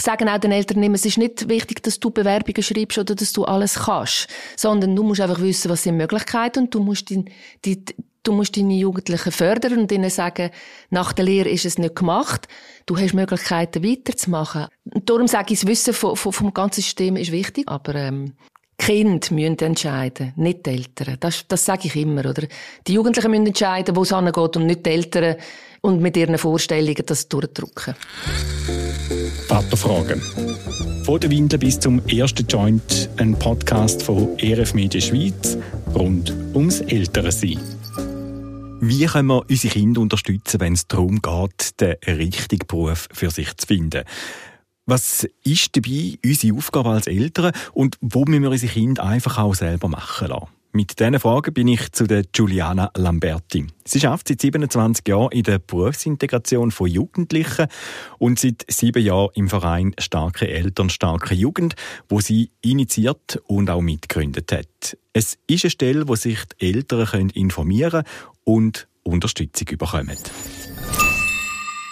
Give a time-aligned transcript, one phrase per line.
[0.00, 3.34] ich sage auch den Eltern es ist nicht wichtig, dass du Bewerbungen schreibst oder dass
[3.34, 7.26] du alles kannst, sondern du musst einfach wissen, was sind Möglichkeiten und du musst die,
[7.66, 7.84] die,
[8.22, 10.52] du musst deine Jugendlichen fördern und ihnen sagen,
[10.88, 12.48] nach der Lehre ist es nicht gemacht.
[12.86, 14.68] Du hast Möglichkeiten weiterzumachen.
[14.84, 18.32] Und darum sage ich, das Wissen vom, vom ganzen System ist wichtig, aber ähm,
[18.78, 21.18] Kind müssen entscheiden, nicht die Eltern.
[21.20, 22.44] Das, das sage ich immer, oder?
[22.86, 25.36] Die Jugendlichen müssen entscheiden, wo es hingeht und nicht die Eltern
[25.82, 27.94] und mit ihren Vorstellungen das durchdrücken.
[29.50, 30.22] Vaterfragen.
[31.02, 35.58] Von der Windel bis zum ersten Joint, ein Podcast von ERF Media Schweiz
[35.92, 37.58] rund ums Elternsein.
[38.80, 43.52] Wie können wir unsere Kinder unterstützen, wenn es darum geht, den richtigen Beruf für sich
[43.56, 44.04] zu finden?
[44.86, 49.56] Was ist dabei unsere Aufgabe als Eltern und wo müssen wir unsere Kinder einfach auch
[49.56, 50.59] selber machen lassen?
[50.72, 53.66] Mit diesen Fragen bin ich zu der Giuliana Lamberti.
[53.84, 57.66] Sie arbeitet seit 27 Jahren in der Berufsintegration von Jugendlichen
[58.18, 61.74] und seit sieben Jahren im Verein Starke Eltern, Starke Jugend,
[62.08, 64.96] wo sie initiiert und auch mitgegründet hat.
[65.12, 68.04] Es ist eine Stelle, wo sich die Eltern informieren
[68.44, 70.16] und Unterstützung bekommen.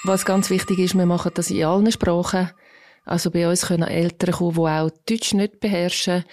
[0.04, 2.50] Was ganz wichtig ist, wir machen das in allen Sprachen.
[3.04, 6.24] Also bei uns können Eltern kommen, die auch Deutsch nicht beherrschen.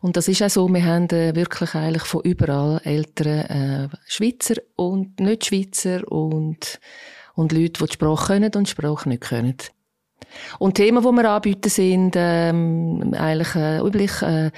[0.00, 4.56] Und das ist auch so, wir haben äh, wirklich eigentlich von überall Eltern, äh, Schweizer
[4.76, 6.80] und nicht Schweizer und,
[7.34, 9.56] und Leute, die die Sprache können und die Sprache nicht können.
[10.58, 14.50] Und Themen, die wir anbieten, sind ähm, eigentlich äh, üblich äh,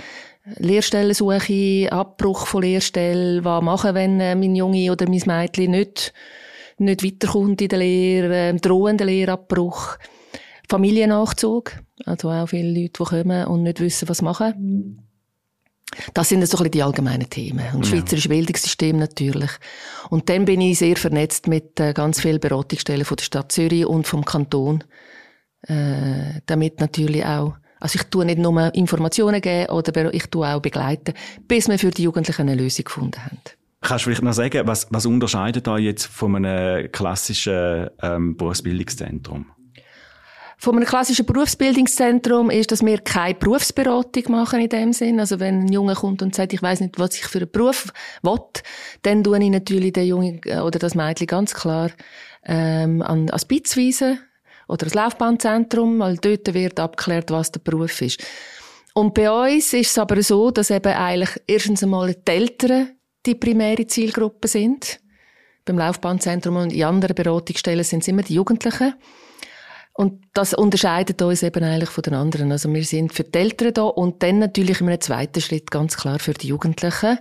[0.57, 6.13] Lehrstellensuche, Abbruch von Lehrstellen, was machen, wenn äh, mein Junge oder mein Mädchen nicht,
[6.79, 9.99] nicht weiterkommt in der Lehre, äh, drohender Lehrabbruch.
[10.69, 11.73] Familiennachzug.
[12.05, 15.08] Also auch viele Leute, die kommen und nicht wissen, was machen.
[16.15, 17.65] Das sind so ein bisschen die allgemeinen Themen.
[17.75, 17.97] Und das ja.
[17.97, 19.51] Schweizerische Bildungssystem natürlich.
[20.11, 23.87] Und dann bin ich sehr vernetzt mit äh, ganz vielen Beratungsstellen von der Stadt Zürich
[23.87, 24.85] und vom Kanton.
[25.63, 30.61] Äh, damit natürlich auch, also ich tue nicht nur Informationen geben, oder ich tue auch
[30.61, 31.15] begleiten,
[31.47, 33.39] bis wir für die Jugendlichen eine Lösung gefunden haben.
[33.81, 39.47] Kannst du vielleicht noch sagen, was, was unterscheidet da jetzt von einem klassischen ähm, Berufsbildungszentrum?
[40.61, 45.21] Von einem klassischen Berufsbildungszentrum ist, dass wir keine Berufsberatung machen in dem Sinn.
[45.21, 47.93] Also wenn ein Junge kommt und sagt, ich weiß nicht, was ich für einen Beruf
[48.23, 48.41] will,
[49.03, 51.93] dann tue ich natürlich den Jungen äh, oder das Mädchen ganz klar
[52.45, 54.19] ähm, an, an Spitzweise
[54.67, 58.21] oder das Laufbahnzentrum, weil dort wird abgeklärt, was der Beruf ist.
[58.95, 62.97] Und bei uns ist es aber so, dass eben eigentlich erstens einmal die Eltern
[63.27, 64.99] die primäre Zielgruppe sind.
[65.65, 68.95] Beim Laufbahnzentrum und in anderen Beratungsstellen sind es immer die Jugendlichen.
[69.99, 72.53] Und das unterscheidet uns eben eigentlich von den anderen.
[72.53, 75.97] Also wir sind für die Eltern da und dann natürlich in einem zweiten Schritt ganz
[75.97, 77.19] klar für die Jugendlichen.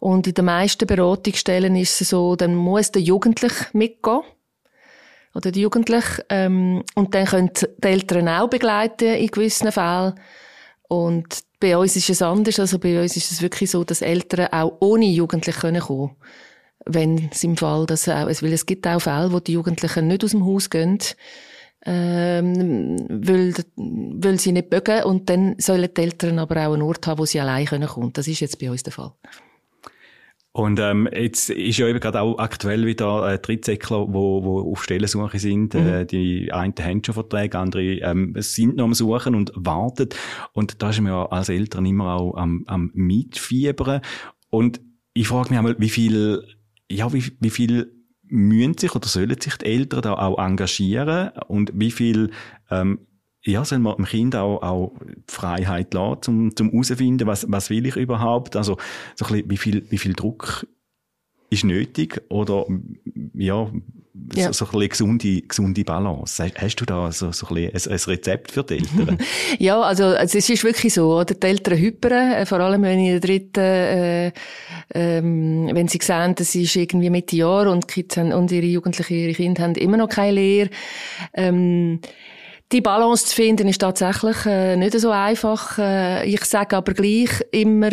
[0.00, 4.22] Und in den meisten Beratungsstellen ist es so, dann muss der Jugendliche mitgehen.
[5.34, 6.24] Oder die Jugendliche.
[6.30, 10.14] Ähm, und dann können die Eltern auch begleiten in gewissen Fällen.
[10.88, 12.58] Und bei uns ist es anders.
[12.58, 16.16] Also bei uns ist es wirklich so, dass Eltern auch ohne Jugendliche kommen können
[16.84, 20.24] wenn es im Fall, dass auch, weil es gibt auch Fälle, wo die Jugendlichen nicht
[20.24, 20.98] aus dem Haus gehen,
[21.84, 27.06] ähm, weil, weil sie nicht bögen und dann sollen die Eltern aber auch einen Ort
[27.06, 28.12] haben, wo sie allein kommen können.
[28.12, 29.12] Das ist jetzt bei uns der Fall.
[30.54, 34.84] Und ähm, jetzt ist ja eben gerade auch aktuell wieder äh, Drittsäckler, wo, wo auf
[34.84, 35.72] Stellensuche sind.
[35.72, 35.86] Mhm.
[35.86, 40.10] Äh, die einen haben schon Verträge, andere ähm, sind noch am Suchen und warten.
[40.52, 44.02] Und da ist man ja als Eltern immer auch am, am Mitfiebern.
[44.50, 44.82] Und
[45.14, 46.44] ich frage mich einmal, wie viel,
[46.90, 48.01] ja, wie, wie viel
[48.32, 52.30] müssen sich oder sollen sich die Eltern da auch engagieren und wie viel
[52.70, 53.06] ähm,
[53.44, 54.94] ja, soll man dem Kind auch, auch
[55.26, 58.54] Freiheit lassen, zum, zum herausfinden, was, was will ich überhaupt?
[58.56, 58.78] Also,
[59.16, 60.66] so ein bisschen, wie viel, wie viel Druck
[61.50, 62.22] ist nötig?
[62.28, 62.66] Oder,
[63.34, 63.70] ja,
[64.34, 64.52] ja.
[64.52, 66.50] so, so eine gesunde, gesunde Balance.
[66.56, 69.18] Hast du da so, so ein, ein, ein Rezept für die Eltern?
[69.58, 71.34] ja, also, also es ist wirklich so, oder?
[71.34, 74.32] Die Eltern hypern, äh, vor allem wenn in der dritten, äh,
[74.94, 79.14] ähm, wenn sie sehen, das ist irgendwie Mitte Jahr und, Kids haben, und ihre Jugendlichen,
[79.14, 80.70] ihre Kinder haben immer noch keine Lehre.
[81.34, 82.00] Ähm,
[82.72, 85.78] die Balance zu finden ist tatsächlich äh, nicht so einfach.
[85.78, 87.90] Äh, ich sage aber gleich immer,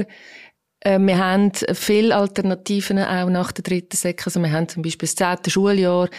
[0.83, 4.27] wir haben viele Alternativen auch nach der dritten Säcke.
[4.27, 6.09] Also wir haben zum Beispiel das zehnte Schuljahr,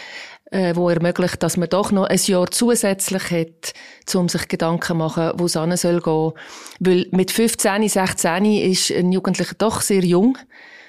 [0.51, 3.73] äh, wo ermöglicht, dass man doch noch ein Jahr zusätzlich hat,
[4.13, 6.33] um sich Gedanken zu machen, wo es hin soll gehen.
[6.79, 10.37] Weil mit 15, 16 ist ein Jugendlicher doch sehr jung,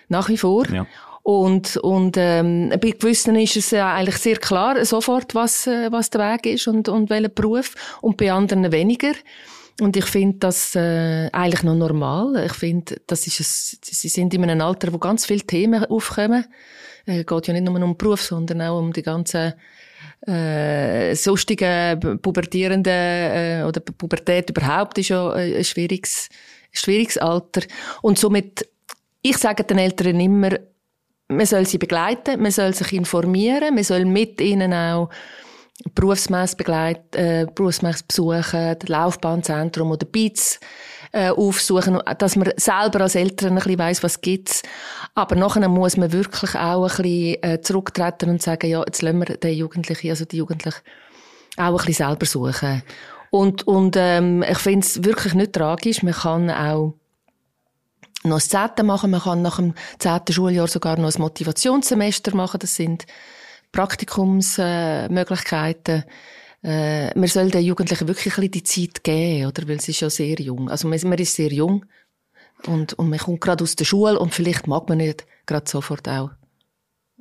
[0.09, 0.67] nach wie vor.
[0.69, 0.87] Ja.
[1.23, 6.11] Und, und ähm, bei gewissen ist es ja eigentlich sehr klar sofort, was, äh, was
[6.11, 7.75] der Weg ist und, und welcher Beruf.
[8.01, 9.13] Und bei anderen weniger.
[9.81, 12.45] Und ich finde das äh, eigentlich noch normal.
[12.47, 16.45] Ich finde, das ist es, sie sind in einem Alter, wo ganz viele Themen aufkommen.
[17.07, 19.55] Es äh, geht ja nicht nur um den Beruf, sondern auch um die ganzen
[20.27, 26.29] äh, sonstigen pubertierenden äh, oder Pubertät überhaupt ist ja ein schwieriges,
[26.71, 27.63] schwieriges Alter.
[28.03, 28.69] Und somit,
[29.23, 30.51] ich sage den Eltern immer,
[31.29, 35.09] man soll sie begleiten, man soll sich informieren, man soll mit ihnen auch
[35.95, 40.61] Berufsmess begleiten, äh, Berufsmess besuchen, Laufbahnzentrum oder BITS
[41.13, 44.63] äh, aufsuchen, dass man selber als Eltern ein bisschen weiss, was gibt's.
[45.15, 49.19] Aber nachher muss man wirklich auch ein bisschen äh, zurücktreten und sagen, ja, jetzt lassen
[49.19, 50.81] wir den Jugendlichen, also die Jugendlichen,
[51.57, 52.83] auch ein bisschen selber suchen.
[53.31, 56.03] Und, und ähm, ich finde es wirklich nicht tragisch.
[56.03, 56.95] Man kann auch
[58.25, 62.61] noch das Zehnte machen, man kann nach dem zehnten Schuljahr sogar noch ein Motivationssemester machen.
[62.61, 63.07] Das sind
[63.73, 66.05] Praktikumsmöglichkeiten.
[66.63, 69.67] Äh, man soll den Jugendlichen wirklich ein bisschen die Zeit geben, oder?
[69.67, 70.71] Weil sie ja sehr jung.
[70.71, 71.85] Also man, man ist sehr jung.
[72.67, 76.09] Und, und man kommt gerade aus der Schule und vielleicht mag man nicht gerade sofort
[76.09, 76.31] auch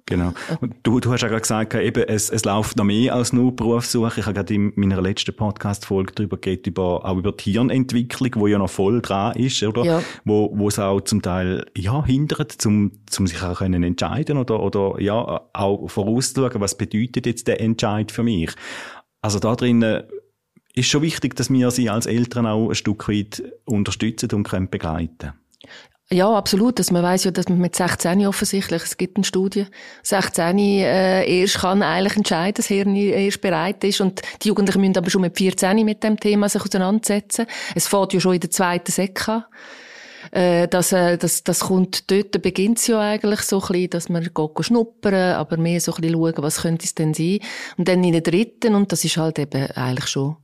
[0.05, 0.33] Genau.
[0.59, 3.55] Und du, du hast ja gerade gesagt, eben, es, es läuft noch mehr als nur
[3.55, 4.19] Berufssuche.
[4.19, 8.47] Ich habe gerade in meiner letzten Podcast-Folge darüber geredet, über, auch über die Hirnentwicklung, wo
[8.47, 9.83] ja noch voll dran ist, oder?
[9.83, 10.03] Ja.
[10.25, 14.59] Wo, wo es auch zum Teil, ja, hindert, zum, zum sich auch können entscheiden oder,
[14.59, 18.51] oder, ja, auch vorauszuschauen, was bedeutet jetzt der Entscheid für mich.
[19.21, 20.03] Also da drinnen
[20.73, 24.69] ist schon wichtig, dass wir sie als Eltern auch ein Stück weit unterstützen und können
[24.69, 25.33] begleiten
[26.11, 26.79] ja, absolut.
[26.79, 29.65] Dass man weiß ja, dass man mit 16 offensichtlich, es gibt eine Studie,
[30.03, 34.97] 16 äh, erst kann eigentlich entscheiden, das Hirn erst bereit ist und die Jugendlichen müssen
[34.97, 37.45] aber schon mit 14 mit dem Thema sich auseinandersetzen.
[37.75, 38.91] Es fährt ja schon in der zweiten
[39.29, 39.43] an.
[40.31, 44.09] Äh, das, äh, das, das kommt dort, beginnt es ja eigentlich so ein bisschen, dass
[44.09, 47.39] man geht schnuppern, aber mehr so ein bisschen schauen, was könnte es denn sein.
[47.77, 50.37] Und dann in der dritten, und das ist halt eben eigentlich schon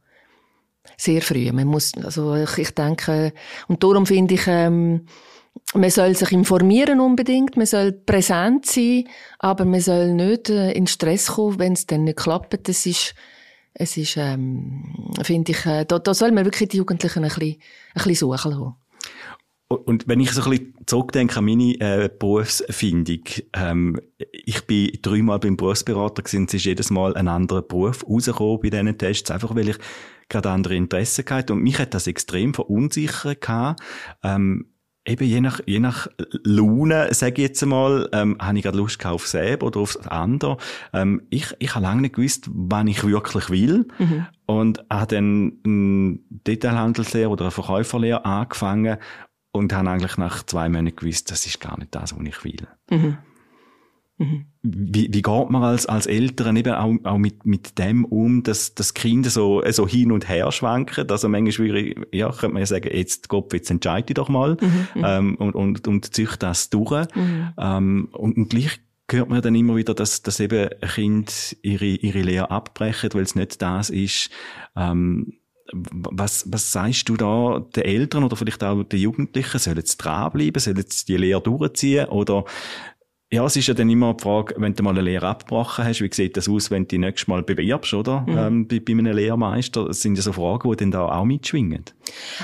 [0.97, 1.51] sehr früh.
[1.51, 3.33] Man muss, also ich, ich denke,
[3.67, 5.05] und darum finde ich, ähm,
[5.73, 9.05] man soll sich informieren unbedingt, man soll präsent sein,
[9.39, 12.67] aber man soll nicht äh, in Stress kommen, wenn es dann nicht klappt.
[12.67, 13.15] Das ist,
[13.73, 17.57] es ist, ähm, finde ich, äh, da, da soll man wirklich die Jugendlichen ein bisschen,
[17.95, 18.73] ein bisschen suchen.
[19.69, 23.23] Und wenn ich so ein bisschen zurückdenke an meine äh, Berufsfindung,
[23.53, 23.99] ähm,
[24.31, 28.69] ich bin dreimal beim Berufsberater gewesen, es ist jedes Mal ein anderer Beruf rausgekommen bei
[28.69, 29.77] diesen Tests, einfach weil ich
[30.29, 31.51] gerade andere Interessen hatte.
[31.51, 33.45] Und mich hat das extrem verunsichert.
[34.23, 34.67] Ähm,
[35.07, 36.07] eben je nach, je nach
[36.43, 40.57] Laune, sage ich jetzt einmal, ähm, habe ich gerade Lust auf selber oder aufs andere.
[40.93, 43.87] Ähm, ich, ich habe lange nicht gewusst, wann ich wirklich will.
[43.97, 44.27] Mhm.
[44.45, 48.97] Und habe dann eine Detailhandelslehre oder eine Verkäuferlehre angefangen
[49.51, 52.67] und habe eigentlich nach zwei Monaten gewusst, das ist gar nicht das, was ich will.
[52.89, 53.17] Mhm.
[54.17, 54.45] Mhm.
[54.63, 58.73] Wie, wie geht man als, als Eltern eben auch, auch mit, mit dem um, dass,
[58.73, 61.09] dass Kinder so, so hin und her schwanken?
[61.09, 64.57] Also manchmal würde ja, könnte man ja sagen, jetzt Gott, jetzt entscheide ich doch mal,
[64.59, 67.07] mhm, mhm, ähm, und, und, und zieht das durch.
[67.15, 67.49] Mhm.
[67.57, 68.79] Ähm, und, und gleich
[69.09, 71.31] hört man dann immer wieder, dass, dass eben Kinder
[71.61, 74.31] ihre, ihre Lehre abbrechen, weil es nicht das ist,
[74.75, 75.33] ähm,
[75.73, 79.59] was, was sagst du da den Eltern oder vielleicht auch den Jugendlichen?
[79.59, 80.61] Sollen sie dranbleiben?
[80.61, 82.07] Sollen sie die Lehre durchziehen?
[82.07, 82.45] Oder
[83.29, 85.99] ja, es ist ja dann immer die Frage, wenn du mal eine Lehre abgebrochen hast,
[85.99, 88.21] wie sieht das aus, wenn du dich nächstes Mal bewirbst, oder?
[88.21, 88.37] Mhm.
[88.37, 89.85] Ähm, bei, bei einem Lehrmeister.
[89.85, 91.83] Das sind ja so Fragen, die dann da auch mitschwingen.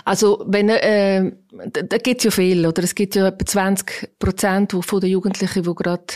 [0.04, 1.32] Also, wenn, äh,
[1.72, 2.84] da, da gibt es ja viel, oder?
[2.84, 6.16] Es gibt ja etwa 20 Prozent von den Jugendlichen, die gerade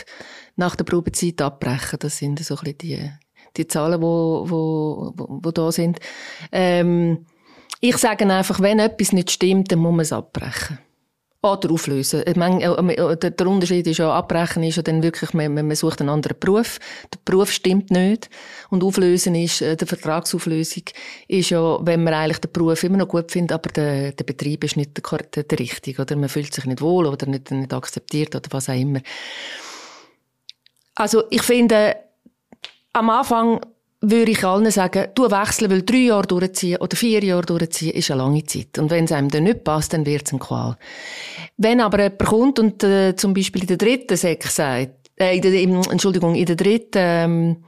[0.56, 1.98] nach der Probezeit abbrechen.
[2.00, 3.10] Das sind so ein bisschen die,
[3.56, 5.98] die Zahlen, die wo, wo, wo da sind.
[6.52, 7.24] Ähm,
[7.80, 10.78] ich sage einfach, wenn etwas nicht stimmt, dann muss man es abbrechen.
[11.40, 12.24] Oder auflösen.
[12.34, 16.00] Meine, äh, äh, der Unterschied ist ja, abbrechen ist ja dann wirklich, man, man sucht
[16.00, 16.80] einen anderen Beruf.
[17.14, 18.28] Der Beruf stimmt nicht.
[18.70, 20.82] Und auflösen ist, äh, der Vertragsauflösung
[21.28, 24.64] ist ja, wenn man eigentlich den Beruf immer noch gut findet, aber der, der Betrieb
[24.64, 27.72] ist nicht der, der, der richtige, oder man fühlt sich nicht wohl oder nicht, nicht
[27.72, 29.00] akzeptiert oder was auch immer.
[30.96, 31.94] Also, ich finde,
[32.94, 33.60] am Anfang
[34.00, 38.10] würde ich allen sagen, du wechseln, weil drei Jahre durchziehen oder vier Jahre durchziehen ist
[38.10, 38.78] eine lange Zeit.
[38.78, 40.76] Und wenn es einem dann nicht passt, dann wird es ein Qual.
[41.56, 45.42] Wenn aber jemand kommt und äh, zum Beispiel in der dritten Sek sagt, äh, in
[45.42, 47.64] der, im, Entschuldigung, in der dritten, ähm,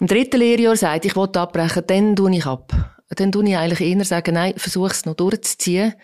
[0.00, 2.72] im dritten Lehrjahr sagt, ich will abbrechen, dann tue ich ab.
[3.14, 5.94] Dann tue ich eigentlich eher sagen, nein, versuch es noch durchzuziehen.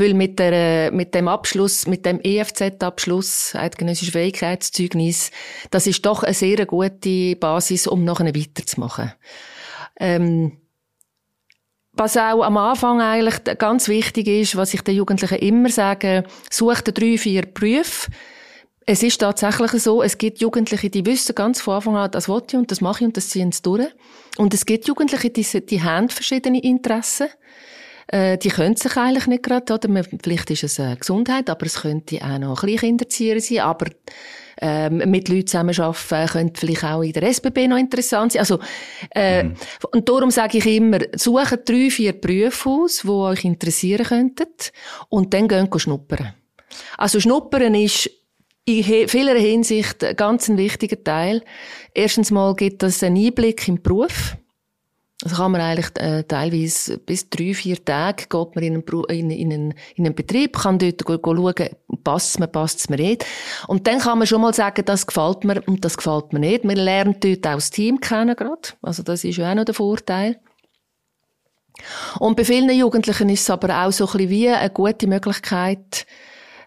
[0.00, 5.32] Weil mit, der, mit dem Abschluss, mit dem EFZ-Abschluss, eidgenössisches Fähigkeitszeugnis,
[5.70, 9.12] das ist doch eine sehr gute Basis, um nachher weiterzumachen.
[9.98, 10.58] Ähm,
[11.98, 16.80] was auch am Anfang eigentlich ganz wichtig ist, was ich den Jugendlichen immer sage, such
[16.82, 18.12] dir drei, vier Berufe.
[18.86, 22.40] Es ist tatsächlich so, es gibt Jugendliche, die wissen ganz von Anfang an, das will
[22.46, 23.88] ich und das mache ich und das ziehen sie durch.
[24.36, 27.26] Und es gibt Jugendliche, die, die haben verschiedene Interessen.
[28.08, 30.04] Äh, die können sich eigentlich nicht gerade, oder?
[30.22, 33.86] Vielleicht ist es äh, Gesundheit, aber es könnte auch noch Kleinkinderzieher sein, aber
[34.60, 38.40] ähm, mit Leuten zusammenarbeiten, könnte vielleicht auch in der SBB noch interessant sein.
[38.40, 38.58] Also,
[39.14, 39.54] äh, mhm.
[39.92, 44.46] und darum sage ich immer, sucht drei, vier Berufe aus, die euch interessieren könnten
[45.10, 46.34] und dann gehen schnuppern.
[46.96, 48.10] Also schnuppern ist
[48.64, 51.42] in vieler Hinsicht ein ganz wichtiger Teil.
[51.94, 54.36] Erstens mal gibt das einen Einblick im Beruf.
[55.24, 59.30] Also kann man eigentlich äh, teilweise bis drei, vier Tage geht man in einen, in,
[59.30, 61.70] in einen, in einen Betrieb, kann dort go, go schauen,
[62.04, 63.26] passt es mir, passt es mir nicht.
[63.66, 66.64] Und dann kann man schon mal sagen, das gefällt mir und das gefällt mir nicht.
[66.64, 68.68] Man lernt dort auch das Team kennen gerade.
[68.80, 70.38] Also das ist ja auch noch der Vorteil.
[72.20, 76.06] Und bei vielen Jugendlichen ist es aber auch so ein bisschen wie eine gute Möglichkeit,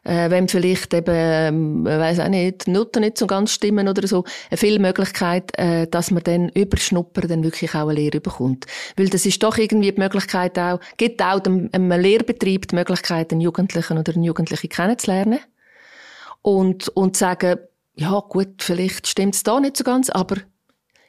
[0.03, 4.07] äh, wenn vielleicht eben, ähm, weiß auch nicht, die Noten nicht so ganz stimmen oder
[4.07, 8.19] so, eine viel Möglichkeit, äh, dass man dann über Schnuppern dann wirklich auch eine Lehre
[8.19, 8.65] bekommt.
[8.97, 13.31] Weil das ist doch irgendwie die Möglichkeit auch, gibt auch dem, einem Lehrbetrieb die Möglichkeit,
[13.31, 15.39] einen Jugendlichen oder eine Jugendliche kennenzulernen.
[16.41, 17.59] Und, und sagen,
[17.93, 20.37] ja gut, vielleicht stimmt es da nicht so ganz, aber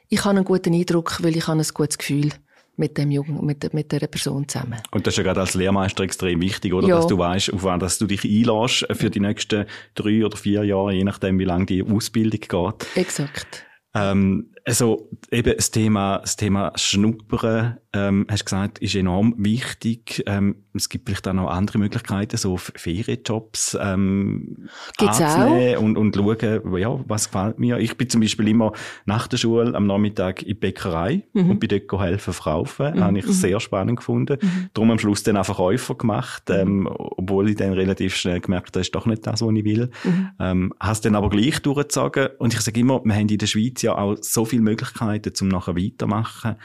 [0.09, 2.29] ich habe einen guten Eindruck, weil ich habe ein gutes Gefühl
[2.75, 4.81] mit dem Jungen, mit, mit der Person zusammen.
[4.91, 6.87] Und das ist ja gerade als Lehrmeister extrem wichtig, oder?
[6.87, 6.95] Ja.
[6.95, 9.65] Dass du weißt, auf was du dich einlässt für die nächsten
[9.95, 12.87] drei oder vier Jahre, je nachdem, wie lange die Ausbildung geht.
[12.95, 13.65] Exakt.
[13.93, 20.23] Ähm, also eben das Thema, das Thema Schnuppern, ähm, hast du gesagt, ist enorm wichtig.
[20.25, 25.79] Ähm, es gibt vielleicht auch noch andere Möglichkeiten, so Ferienjobs ähm, Gibt's auch?
[25.79, 27.77] Und, und schauen, ja, was gefällt mir.
[27.77, 28.71] Ich bin zum Beispiel immer
[29.05, 31.51] nach der Schule am Nachmittag in die Bäckerei mhm.
[31.51, 32.95] und bin dort helfen verkaufen.
[32.95, 33.03] Mhm.
[33.03, 33.31] Habe ich mhm.
[33.31, 34.37] sehr spannend gefunden.
[34.41, 34.69] Mhm.
[34.73, 36.55] Darum am Schluss dann auch Verkäufer gemacht, mhm.
[36.55, 39.65] ähm, obwohl ich dann relativ schnell gemerkt habe, das ist doch nicht das, was ich
[39.65, 39.91] will.
[40.03, 40.29] Mhm.
[40.39, 42.29] Ähm, hast dann aber gleich durchgezogen.
[42.39, 45.47] Und ich sage immer, wir haben in der Schweiz ja auch so viele Möglichkeiten, um
[45.47, 46.55] nachher weitermachen.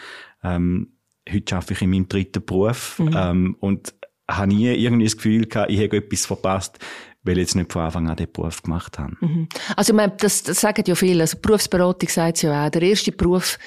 [0.42, 0.92] Ähm,
[1.30, 3.14] heute arbeite ich in meinem dritten Beruf mhm.
[3.16, 3.94] ähm, und
[4.30, 6.78] habe nie irgendwie das Gefühl gehabt, ich habe etwas verpasst,
[7.22, 9.16] weil ich jetzt nicht von Anfang an den Beruf gemacht habe.
[9.20, 9.48] Mhm.
[9.76, 11.22] Also man, das, das sagen ja viele.
[11.22, 12.70] Also Berufsberatung sagt es ja auch.
[12.70, 13.58] Der erste Beruf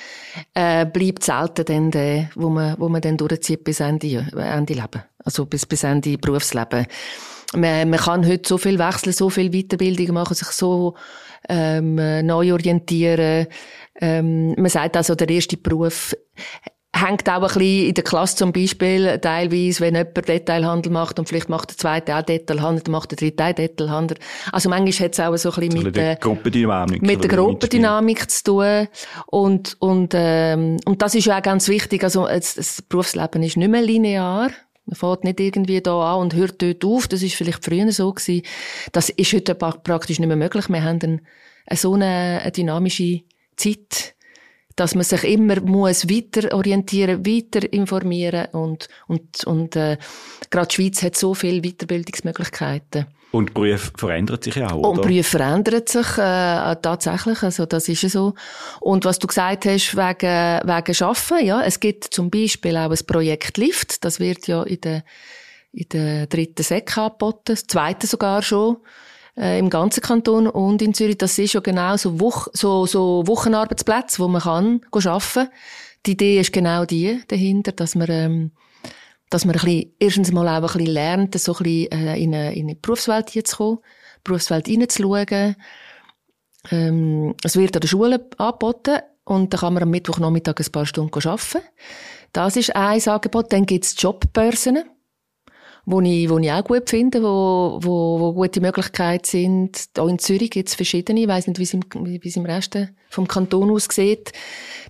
[0.54, 5.04] äh, bleibt selten dann der, wo man, wo man dann durchzieht bis Ende, Ende Leben.
[5.24, 6.86] Also bis, bis Ende Berufsleben.
[7.54, 10.96] Man, man kann heute so viel wechseln, so viel Weiterbildung machen, sich so
[11.50, 13.48] ähm, neu orientieren.
[14.01, 16.15] Ähm, man sagt also, der erste Beruf
[16.93, 21.27] hängt auch ein bisschen in der Klasse zum Beispiel teilweise, wenn jemand Detailhandel macht und
[21.27, 24.17] vielleicht macht der zweite auch Detailhandel, dann macht der dritte auch Detailhandel.
[24.51, 28.43] Also manchmal hat es auch so ein bisschen mit, der Gruppendynamik, mit der Gruppendynamik zu
[28.43, 28.88] tun.
[29.27, 32.03] Und, und, ähm, und das ist ja auch ganz wichtig.
[32.03, 34.50] Also das, das Berufsleben ist nicht mehr linear.
[34.86, 37.08] Man fährt nicht irgendwie da an und hört dort auf.
[37.08, 38.41] Das ist vielleicht früher so gewesen.
[38.91, 40.67] Das ist heute praktisch nicht mehr möglich.
[40.67, 43.22] Wir haben eine, so eine, eine dynamische
[43.62, 44.15] Zeit
[44.75, 49.98] dass man sich immer muss weiter orientieren, weiter informieren und und und äh,
[50.50, 53.06] gerade die Schweiz hat so viele Weiterbildungsmöglichkeiten.
[53.32, 54.89] Und die Berufe verändert sich ja auch, oder?
[54.89, 58.34] Und Berufe verändert sich äh, tatsächlich, also das ist so.
[58.82, 63.06] Und was du gesagt hast wegen wegen Schaffen, ja, es gibt zum Beispiel auch ein
[63.08, 65.03] Projekt Lift, das wird ja in der
[65.74, 68.77] in der dritten Sek angeboten, das zweite sogar schon
[69.38, 71.17] äh, im ganzen Kanton und in Zürich.
[71.17, 75.50] Das ist ja genau so, Woch so, so Wochenarbeitsplätze, wo man kann arbeiten kann.
[76.05, 78.51] Die Idee ist genau die dahinter, dass man, ähm,
[79.29, 82.33] dass man ein bisschen, erstens mal auch ein bisschen lernt, so ein bisschen äh, in,
[82.33, 83.79] eine, in eine Berufswelt hier zu kommen,
[84.23, 85.55] Berufswelt reinzuschauen.
[86.71, 90.85] Ähm, es wird an der Schule angeboten und da kann man am Mittwochnachmittag ein paar
[90.85, 91.65] Stunden arbeiten.
[92.33, 93.51] Das ist ein Angebot.
[93.51, 94.83] Dann gibt es Jobbörsen
[95.85, 99.89] wo ich, wo ich auch gut finde, wo, wo, wo gute Möglichkeiten sind.
[99.97, 101.21] Auch in Zürich gibt es verschiedene.
[101.21, 102.77] Ich weiss nicht, wie es im, Rest
[103.09, 104.31] vom Kanton aussieht.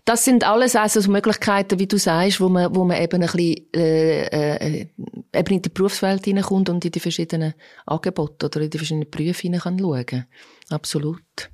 [0.05, 3.29] Das sind alles also so Möglichkeiten, wie du sagst, wo man, wo man eben ein
[3.31, 4.87] bisschen, äh, äh,
[5.33, 7.53] eben in die Berufswelt hineinkommt und in die verschiedenen
[7.85, 10.25] Angebote oder in die verschiedenen Berufe hinein kann schauen.
[10.69, 11.49] Absolut.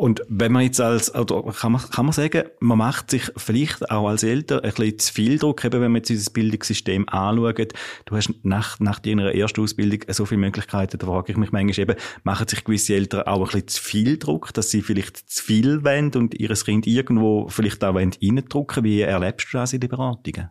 [0.00, 3.90] Und wenn man jetzt als, oder kann man, kann man sagen, man macht sich vielleicht
[3.90, 7.74] auch als Eltern ein bisschen zu viel Druck, eben wenn man jetzt dieses Bildungssystem anschaut.
[8.06, 11.78] Du hast nach, nach deiner ersten Ausbildung so viele Möglichkeiten, da frage ich mich manchmal
[11.78, 15.44] eben, machen sich gewisse Eltern auch ein bisschen zu viel Druck, dass sie vielleicht zu
[15.44, 19.90] viel wollen und ihr Kind irgendwo vielleicht auch reindrücken Wie erlebst du das in den
[19.90, 20.48] Beratungen?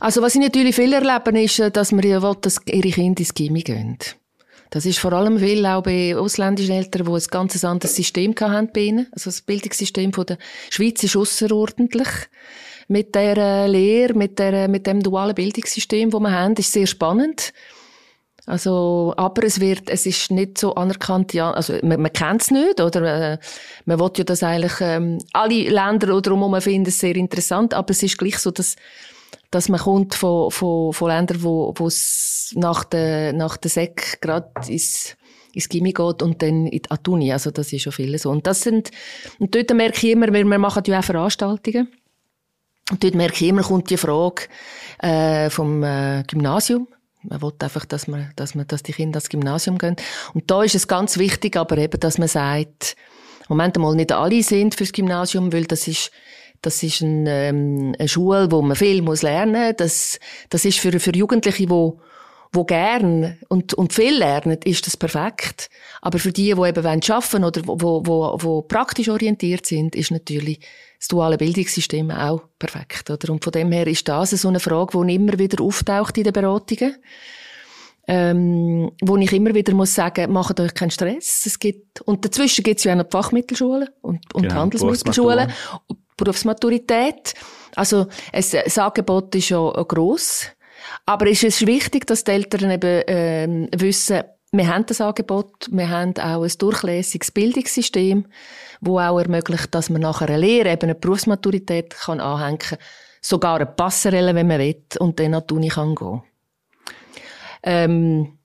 [0.00, 3.34] Also was ich natürlich viel erlebe, ist, dass man ja will, dass ihre Kinder ins
[3.34, 3.98] Gimmi gehen.
[4.74, 8.70] Das ist vor allem viel auch bei ausländischen Eltern, die ein ganz anderes System hatten
[8.74, 9.06] bei ihnen.
[9.12, 10.36] Also das Bildungssystem von der
[10.68, 12.08] Schweiz ist ausserordentlich.
[12.88, 17.52] Mit der Lehre, mit, der, mit dem dualen Bildungssystem, das wir haben, ist sehr spannend.
[18.46, 22.50] Also, aber es wird, es ist nicht so anerkannt, ja, also, man, man kennt es
[22.50, 23.38] nicht, oder, äh,
[23.86, 27.92] man will ja das eigentlich, ähm, alle Länder oder um finden es sehr interessant, aber
[27.92, 28.76] es ist gleich so, dass
[29.50, 34.50] dass man kommt von, von, von Ländern, wo, es nach der, nach der Sek gerade
[34.68, 35.16] ins,
[35.52, 37.32] ins Gimmi geht und dann in die Uni.
[37.32, 38.30] Also das ist schon viel so.
[38.30, 38.90] Und das sind,
[39.38, 41.88] und dort merke ich immer, weil wir machen ja auch Veranstaltungen.
[42.90, 44.42] Und dort merke ich immer, kommt die Frage
[44.98, 46.88] äh, vom äh, Gymnasium.
[47.22, 49.96] Man will einfach, dass, man, dass, man, dass die Kinder ins Gymnasium gehen.
[50.34, 52.96] Und da ist es ganz wichtig, aber eben, dass man sagt,
[53.48, 56.10] Moment einmal nicht alle sind fürs Gymnasium, weil das ist
[56.66, 59.76] das ist ein, ähm, eine Schule, wo man viel muss lernen muss.
[59.76, 60.18] Das,
[60.50, 61.92] das ist für, für Jugendliche, die
[62.54, 65.68] wo gern und, und viel lernen, ist das perfekt.
[66.00, 70.10] Aber für die, die eben arbeiten wollen oder wo, wo, wo praktisch orientiert sind, ist
[70.10, 70.60] natürlich
[70.98, 73.10] das duale Bildungssystem auch perfekt.
[73.10, 73.32] Oder?
[73.32, 76.32] Und von dem her ist das so eine Frage, die immer wieder auftaucht in den
[76.32, 76.96] Beratungen.
[78.06, 81.46] Ähm, wo ich immer wieder muss sagen, macht euch keinen Stress.
[81.46, 85.50] Es gibt, und dazwischen gibt es ja auch noch die Fachmittelschulen und, und genau, Handelsmittelschulen,
[86.16, 87.34] Berufsmaturität.
[87.76, 90.46] Also, es, das Angebot ist ja gross.
[91.06, 95.88] Aber es ist wichtig, dass die Eltern eben äh, wissen, wir haben das Angebot, wir
[95.88, 98.26] haben auch ein durchlässiges Bildungssystem,
[98.80, 102.78] wo auch ermöglicht, dass man nachher eine Lehre, eben eine Berufsmaturität kann anhängen kann,
[103.20, 106.22] sogar eine Passerelle, wenn man will, und dann an die Uni kann gehen.
[107.64, 108.38] Ähm,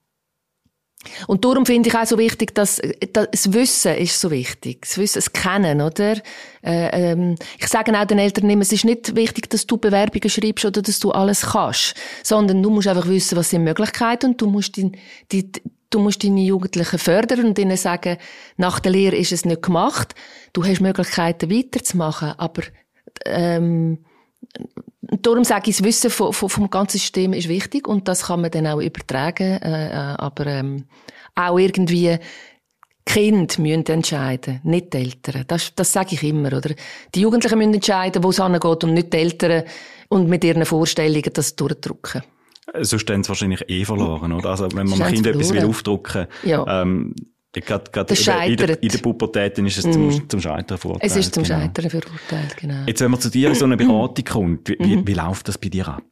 [1.27, 2.81] und darum finde ich auch so wichtig, dass,
[3.13, 4.81] das Wissen ist so wichtig.
[4.81, 6.17] Das Wissen, das Kennen, oder?
[6.61, 10.29] Äh, ähm, ich sage auch den Eltern immer, es ist nicht wichtig, dass du Bewerbungen
[10.29, 14.41] schreibst oder dass du alles kannst, sondern du musst einfach wissen, was sind Möglichkeiten und
[14.41, 14.91] du musst die,
[15.31, 15.49] die,
[15.89, 18.17] du musst deine Jugendlichen fördern und ihnen sagen,
[18.57, 20.15] nach der Lehre ist es nicht gemacht.
[20.51, 22.63] Du hast Möglichkeiten weiterzumachen, aber
[23.25, 23.99] ähm,
[25.21, 28.51] darum sage ich, das Wissen vom, vom ganzen System ist wichtig und das kann man
[28.51, 29.61] dann auch übertragen.
[29.61, 30.85] Äh, äh aber ähm,
[31.35, 32.17] auch irgendwie
[33.05, 35.43] Kind müssen entscheiden, nicht die Eltern.
[35.47, 36.75] Das, das sage ich immer, oder?
[37.15, 39.63] Die Jugendlichen müssen entscheiden, wo es angeht und nicht die Eltern
[40.09, 42.21] und mit ihren Vorstellungen das durchdrücken.
[42.81, 44.51] Sonst haben sie wahrscheinlich eh verloren, oder?
[44.51, 46.83] Also, wenn man Kind etwas will aufdrücken, ja.
[46.83, 47.15] ähm,
[47.51, 48.13] Gerade, gerade
[48.45, 50.29] in, der, in der Pubertät ist es zum, mm.
[50.29, 51.11] zum Scheitern verurteilt.
[51.11, 51.59] Es ist zum genau.
[51.59, 52.85] Scheitern verurteilt, genau.
[52.85, 55.07] Jetzt, wenn man zu dir in so eine Beratung kommt, wie, wie, mhm.
[55.07, 56.03] wie läuft das bei dir ab?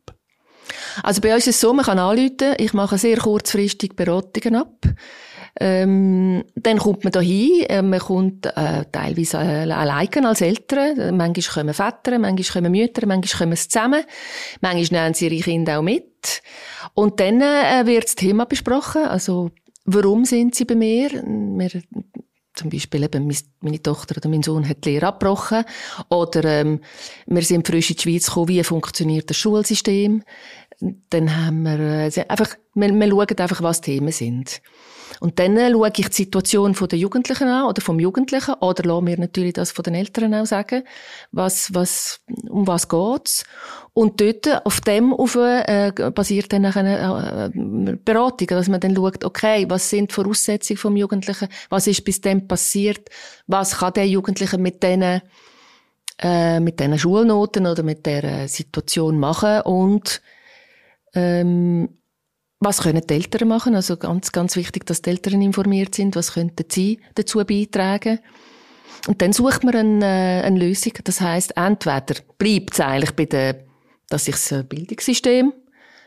[1.03, 2.55] Also bei uns ist es so, man kann anrufen.
[2.57, 4.79] Ich mache sehr kurzfristig Beratungen ab.
[5.59, 11.17] Ähm, dann kommt man da hin, äh, man kommt äh, teilweise äh, alleine als Eltern,
[11.17, 14.03] manchmal kommen Väter, manchmal kommen Mütter, manchmal kommen sie zusammen,
[14.61, 16.43] manchmal nehmen sie ihre Kinder auch mit.
[16.93, 19.49] Und dann äh, wird das Thema besprochen, also
[19.89, 21.09] Warum sind sie bei mir?
[21.11, 21.81] Wir,
[22.53, 25.63] zum Beispiel eben meine Tochter oder mein Sohn hat die Lehre abgebrochen.
[26.09, 26.81] Oder ähm,
[27.25, 30.23] wir sind frisch in die Schweiz gekommen, wie funktioniert das Schulsystem.
[30.79, 34.61] Dann haben wir äh, einfach, wir, wir schauen einfach, was Themen sind.
[35.19, 38.55] Und dann äh, schaue ich die Situation der Jugendlichen an oder vom Jugendlichen.
[38.55, 40.83] Oder lasse mir natürlich das von den Eltern auch sagen,
[41.31, 43.45] was, was, um was geht's.
[43.93, 49.23] Und dort, auf dem auf, äh, basiert dann eine äh, Beratung, dass man dann schaut,
[49.23, 53.09] okay, was sind die Voraussetzungen vom Jugendlichen, was ist bis dem passiert,
[53.47, 55.21] was kann der Jugendliche mit denen
[56.19, 59.61] äh, mit diesen Schulnoten oder mit der Situation machen?
[59.61, 60.21] Und
[61.13, 61.89] ähm,
[62.59, 63.75] was können die Eltern machen?
[63.75, 66.15] Also ganz, ganz wichtig, dass die Eltern informiert sind.
[66.15, 68.19] Was könnten sie dazu beitragen?
[69.07, 70.93] Und dann sucht man eine, eine Lösung.
[71.03, 73.63] Das heißt, entweder bleibt es eigentlich bei der,
[74.09, 75.53] dass ich das Bildungssystem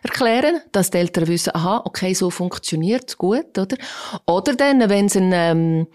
[0.02, 3.76] erklären, dass die Eltern wissen, aha, okay, so funktioniert gut, oder?
[4.26, 5.86] Oder dann, wenn es ein, ähm,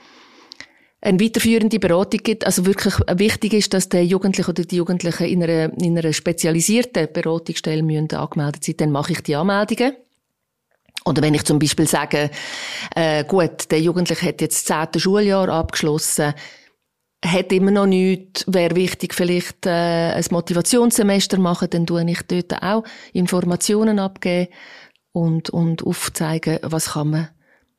[1.01, 5.43] eine weiterführende Beratung gibt, also wirklich wichtig ist, dass der Jugendliche oder die Jugendlichen in
[5.43, 9.95] einer, in einer spezialisierten Beratungsstelle müssen angemeldet sind, dann mache ich die Anmeldungen.
[11.05, 12.31] Oder wenn ich zum Beispiel sage,
[12.95, 16.33] äh, gut, der Jugendliche hat jetzt das zehnte Schuljahr abgeschlossen,
[17.23, 22.61] hat immer noch nichts, wäre wichtig vielleicht äh, ein Motivationssemester machen, dann tue ich dort
[22.61, 24.51] auch Informationen abgeben
[25.11, 27.29] und, und aufzeigen, was kann man,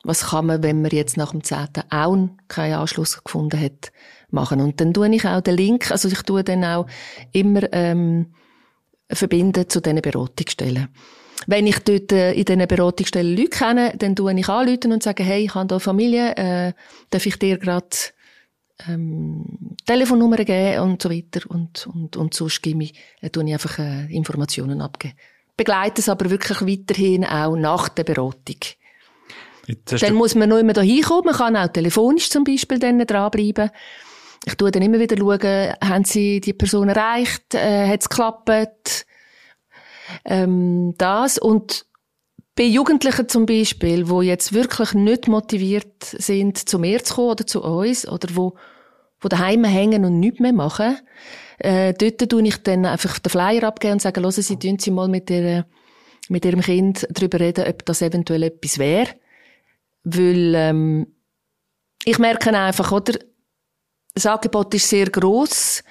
[0.04, 3.92] was kann man, wenn man jetzt nach dem zehnten auch keinen Anschluss gefunden hat,
[4.30, 4.60] machen.
[4.60, 6.86] Und dann tue ich auch den Link, also ich tue dann auch
[7.32, 8.34] immer ähm,
[9.10, 10.88] verbinden zu diesen Beratungsstellen.
[11.46, 15.22] Wenn ich dort äh, in diesen Beratungsstellen Leute kenne, dann tue ich anrufen und sage,
[15.22, 16.72] hey, ich habe hier Familie, äh,
[17.10, 17.88] darf ich dir gerade
[18.88, 23.52] ähm, Telefonnummer geben und so weiter und, und, und sonst gebe ich, äh, tue ich
[23.52, 25.14] einfach äh, Informationen abgeben.
[25.56, 28.56] Begleite es aber wirklich weiterhin auch nach der Beratung.
[29.86, 31.24] Dann muss man noch immer da hinkommen.
[31.26, 33.70] Man kann auch telefonisch zum Beispiel dann dranbleiben.
[34.44, 37.54] Ich tue dann immer wieder schauen, haben Sie die Person erreicht?
[37.54, 39.06] Äh, hat es geklappt?
[40.24, 41.86] Ähm, das und
[42.56, 47.46] bei Jugendlichen zum Beispiel, wo jetzt wirklich nicht motiviert sind, zu mir zu kommen oder
[47.46, 48.56] zu uns, oder wo,
[49.20, 50.96] wo daheim hängen und nichts mehr machen,
[51.58, 54.90] äh, dort tue ich dann einfach den Flyer abgeben und sage, hören Sie, tun Sie
[54.90, 55.66] mal mit, der,
[56.28, 59.10] mit Ihrem Kind darüber reden, ob das eventuell etwas wäre.
[60.04, 61.06] weil ähm,
[62.04, 63.18] ich merke einfach, oder,
[64.14, 65.82] das Angebot ist sehr groß.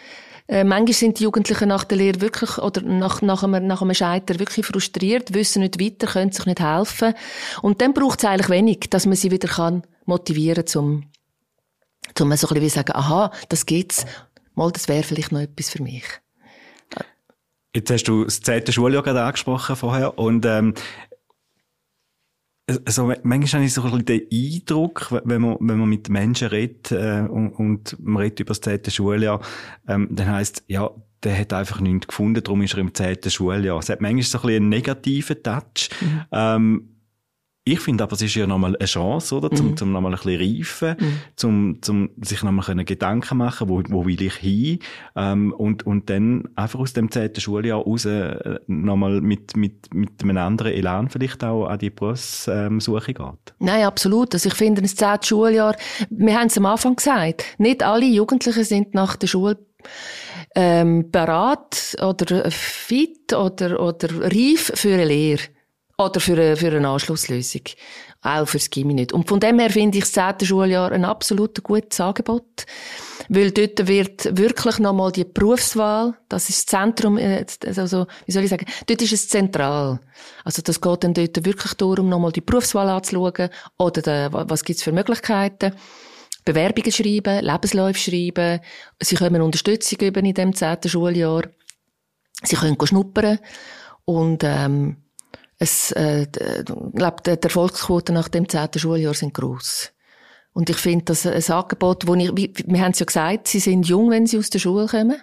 [0.47, 3.95] Äh, manchmal sind die Jugendlichen nach der Lehre wirklich, oder nach, nach, einem, nach einem
[3.95, 7.13] Scheiter wirklich frustriert, wissen nicht weiter, können sich nicht helfen.
[7.61, 11.09] Und dann braucht es eigentlich wenig, dass man sie wieder kann motivieren zum,
[12.13, 14.05] zum so ein bisschen wie sagen, aha, das gibt's.
[14.53, 16.05] Mal, das wäre vielleicht noch etwas für mich.
[17.75, 20.75] Jetzt hast du das zweite Schuljahr gerade angesprochen vorher und ähm,
[22.85, 26.47] also, manchmal habe ich so ein bisschen den Eindruck, wenn man, wenn man mit Menschen
[26.47, 29.39] redet äh, und, und man redet über das zehnte Schuljahr,
[29.87, 30.89] ähm, dann heisst ja,
[31.23, 33.79] der hat einfach nichts gefunden, darum ist er im zehnten Schuljahr.
[33.79, 35.89] Es hat manchmal so ein bisschen einen negativen Touch.
[36.01, 36.21] Mhm.
[36.31, 36.94] Ähm,
[37.67, 39.49] ich finde aber, es ist ja nochmal eine Chance, oder?
[39.49, 39.77] Zum, mhm.
[39.77, 41.21] zum nochmal ein bisschen reifen, mhm.
[41.35, 44.79] zum, zum sich nochmal Gedanken machen, wo, wo will ich hin?
[45.15, 50.21] Ähm, und, und dann einfach aus dem zehnten Schuljahr raus äh, nochmal mit, mit, mit
[50.21, 53.53] einem anderen Elan vielleicht auch an die Berufssuche geht.
[53.57, 54.35] Nein, absolut.
[54.35, 55.75] Also ich finde, das zehnte Schuljahr,
[56.11, 59.57] wir haben es am Anfang gesagt, nicht alle Jugendlichen sind nach der Schule
[60.53, 65.41] ähm, bereit oder fit oder, oder reif für eine Lehre.
[65.97, 67.61] Oder für eine, für eine Anschlusslösung.
[68.21, 69.13] Auch fürs Gimmi nicht.
[69.13, 72.65] Und von dem her finde ich das zehnte Schuljahr ein absolut gutes Angebot.
[73.29, 78.43] Weil dort wird wirklich nochmal die Berufswahl, das ist das Zentrum, äh, also, wie soll
[78.43, 79.99] ich sagen, dort ist es zentral.
[80.43, 84.83] Also, das geht dann dort wirklich darum, nochmal die Berufswahl anzuschauen, oder den, was gibt's
[84.83, 85.73] für Möglichkeiten.
[86.43, 88.59] Bewerbungen schreiben, Lebensläufe schreiben.
[89.01, 91.43] Sie können Unterstützung über in dem zehnten Schuljahr.
[92.43, 93.39] Sie können schnuppern.
[94.05, 95.04] Und, ähm,
[95.57, 96.27] es, äh,
[96.93, 99.91] glaub, die Erfolgsquoten nach dem zehnten Schuljahr sind groß.
[100.53, 103.87] Und ich finde das ein Angebot, wo ich, wir haben es ja gesagt, sie sind
[103.87, 105.21] jung, wenn sie aus der Schule kommen.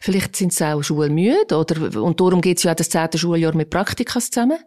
[0.00, 3.54] Vielleicht sind sie auch schulmüde, oder, und darum geht es ja auch das zehnte Schuljahr
[3.54, 4.58] mit Praktikas zusammen.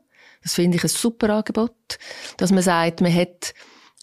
[0.42, 2.00] Das finde ich ein super Angebot.
[2.38, 3.54] Dass man sagt, man hat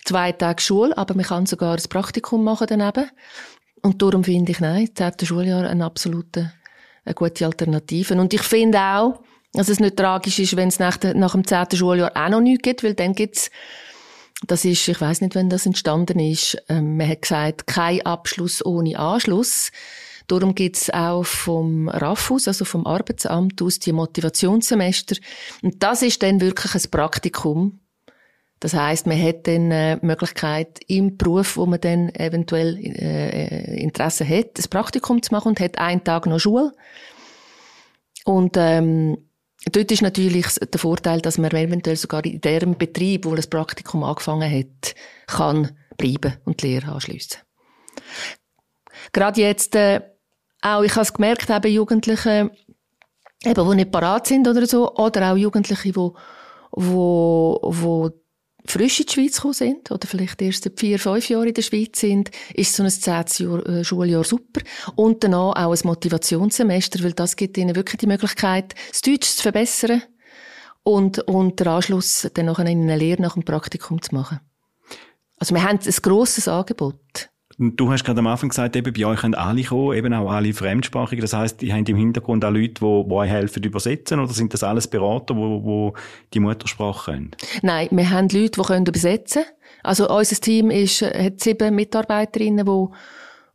[0.04, 3.10] zwei Tage Schule, aber man kann sogar ein Praktikum machen daneben.
[3.82, 6.52] Und darum finde ich, nein, das zehnte Schuljahr eine absolute,
[7.04, 8.14] eine gute Alternative.
[8.14, 9.20] Und ich finde auch,
[9.54, 12.62] dass es nicht tragisch ist, wenn es nach, nach dem zehnten Schuljahr auch noch nichts
[12.62, 13.50] gibt, weil dann gibt's
[14.46, 18.64] das ist, ich weiß nicht, wenn das entstanden ist, ähm, man hat gesagt, kein Abschluss
[18.64, 19.70] ohne Anschluss.
[20.26, 25.16] Darum gibt's auch vom RAFUS, also vom Arbeitsamt aus, die Motivationssemester.
[25.62, 27.80] Und das ist dann wirklich ein Praktikum.
[28.60, 33.80] Das heißt, man hat dann äh, die Möglichkeit, im Beruf, wo man dann eventuell äh,
[33.80, 36.72] Interesse hat, ein Praktikum zu machen und hat einen Tag noch Schule.
[38.24, 39.18] Und ähm,
[39.72, 44.04] Dort ist natürlich der Vorteil, dass man eventuell sogar in dem Betrieb, wo das Praktikum
[44.04, 44.94] angefangen hat,
[45.26, 47.38] kann bleiben und die Lehre anschliessen.
[49.12, 50.00] Gerade jetzt, äh,
[50.60, 52.50] auch, ich habe es gemerkt, eben Jugendliche,
[53.44, 56.14] eben, die nicht parat sind oder so, oder auch Jugendliche, die, wo,
[56.72, 58.10] wo
[58.66, 61.62] frisch in die Schweiz gekommen sind oder vielleicht erst seit vier, fünf Jahren in der
[61.62, 64.62] Schweiz sind, ist so ein zehntes äh, Schuljahr super.
[64.94, 69.42] Und danach auch ein Motivationssemester, weil das gibt ihnen wirklich die Möglichkeit, das Deutsch zu
[69.42, 70.02] verbessern
[70.82, 74.40] und, und den Anschluss dann noch in eine Lehre nach dem Praktikum zu machen.
[75.36, 77.30] Also wir haben ein grosses Angebot.
[77.58, 80.52] Du hast gerade am Anfang gesagt, eben bei euch können alle kommen, eben auch alle
[80.52, 81.20] Fremdsprachig.
[81.20, 84.52] Das heisst, ihr habt im Hintergrund auch Leute, die, die euch helfen übersetzen, oder sind
[84.54, 85.92] das alles Berater, die, die
[86.34, 87.30] die Muttersprache können?
[87.62, 89.44] Nein, wir haben Leute, die können übersetzen.
[89.82, 92.86] Also unser Team ist, hat sieben Mitarbeiterinnen, die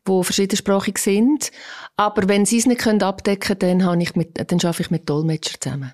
[0.07, 1.51] die verschiedensprachig sind.
[1.97, 5.09] Aber wenn sie es nicht abdecken können, dann, habe ich mit, dann arbeite ich mit
[5.09, 5.91] Dolmetscher zusammen.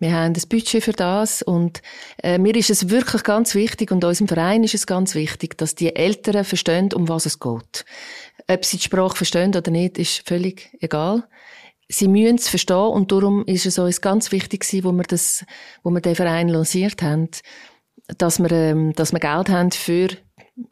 [0.00, 1.82] Wir haben das Budget für das und
[2.22, 5.74] äh, mir ist es wirklich ganz wichtig und unserem Verein ist es ganz wichtig, dass
[5.74, 7.84] die Eltern verstehen, um was es geht.
[8.48, 11.24] Ob sie die Sprache verstehen oder nicht, ist völlig egal.
[11.88, 15.44] Sie müssen es verstehen und darum ist es uns ganz wichtig wo wir das,
[15.82, 17.28] wo wir den Verein lanciert haben,
[18.18, 20.08] dass wir, ähm, dass wir Geld haben für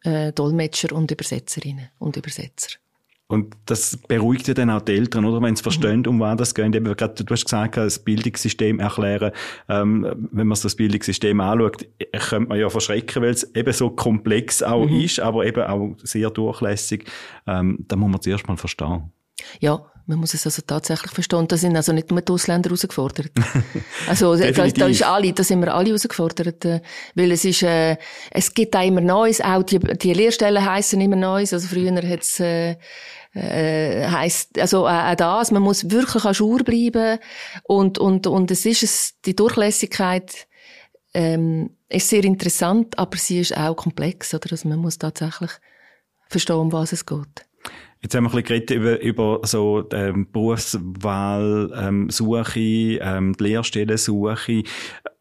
[0.05, 2.79] äh, Dolmetscher und Übersetzerinnen und Übersetzer.
[3.33, 5.41] Und das beruhigt ja dann auch die Eltern, oder?
[5.41, 6.77] Wenn sie verstehen, um was das geht.
[6.77, 9.33] Eben, gerade, du hast gesagt, das Bildungssystem erklären.
[9.71, 11.87] Ähm, wenn man das Bildungssystem anschaut,
[12.29, 15.01] könnte man ja verschrecken, weil es eben so komplex auch mhm.
[15.01, 17.07] ist, aber eben auch sehr durchlässig.
[17.47, 19.11] Ähm, da muss man zuerst mal verstehen.
[19.61, 21.49] Ja, man muss es also tatsächlich verstehen.
[21.49, 23.31] Da sind also nicht nur die Ausländer herausgefordert.
[24.09, 26.81] also da, da, ist alle, da sind wir alle herausgefordert, äh,
[27.15, 27.97] weil es ist, äh,
[28.31, 29.41] es gibt auch immer Neues.
[29.41, 31.55] Auch die, die Lehrstellen heißen immer Neues.
[31.55, 32.77] Also früher hat's äh,
[33.35, 37.19] äh, heisst, also äh, auch das, man muss wirklich an Schur bleiben
[37.65, 40.47] und, und, und es ist es, die Durchlässigkeit
[41.15, 44.51] ähm, ist sehr interessant, aber sie ist auch komplex, oder?
[44.51, 45.51] Also man muss tatsächlich
[46.29, 47.47] verstehen, um was es geht.
[48.03, 53.45] Jetzt haben wir ein bisschen geredet über, über so ähm, Berufswahl, ähm, Suche, ähm, die
[53.45, 54.65] Lehrstellensuche.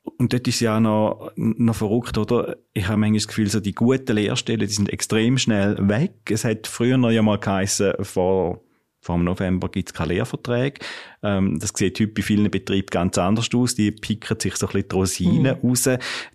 [0.03, 2.57] Und dort ist ja noch, noch verrückt, oder?
[2.73, 6.29] Ich habe manchmal das Gefühl, so die guten Lehrstellen, die sind extrem schnell weg.
[6.29, 8.61] Es hat früher noch ja mal geheißen, vor
[9.01, 10.79] vor November gibt es keine Lehrverträge.
[11.23, 13.75] Ähm, das sieht heute bei vielen Betrieben ganz anders aus.
[13.75, 15.69] Die picken sich so ein bisschen die Rosinen mhm.
[15.69, 15.89] raus.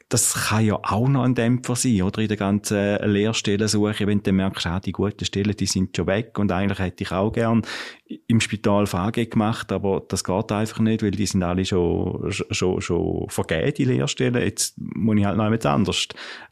[0.09, 2.23] Das kann ja auch noch ein Dämpfer sein, oder?
[2.23, 6.39] In der ganzen Lehrstellensuche, wenn du merkst, ah, die guten Stellen, die sind schon weg
[6.39, 7.63] und eigentlich hätte ich auch gern
[8.29, 12.81] im Spital VG gemacht, aber das geht einfach nicht, weil die sind alle schon, schon,
[12.81, 14.41] schon vergeben, die Lehrstellen.
[14.41, 15.97] Jetzt muss ich halt noch jemand anders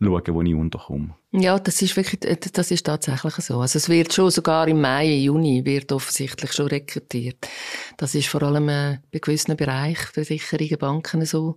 [0.01, 1.15] schauen, wo ich unterkomme.
[1.37, 2.21] Ja, das ist wirklich,
[2.53, 3.59] das ist tatsächlich so.
[3.59, 7.49] Also es wird schon sogar im Mai, Juni wird offensichtlich schon rekrutiert.
[7.97, 11.57] Das ist vor allem äh, bei gewissen Bereichen, Versicherungen, Banken so.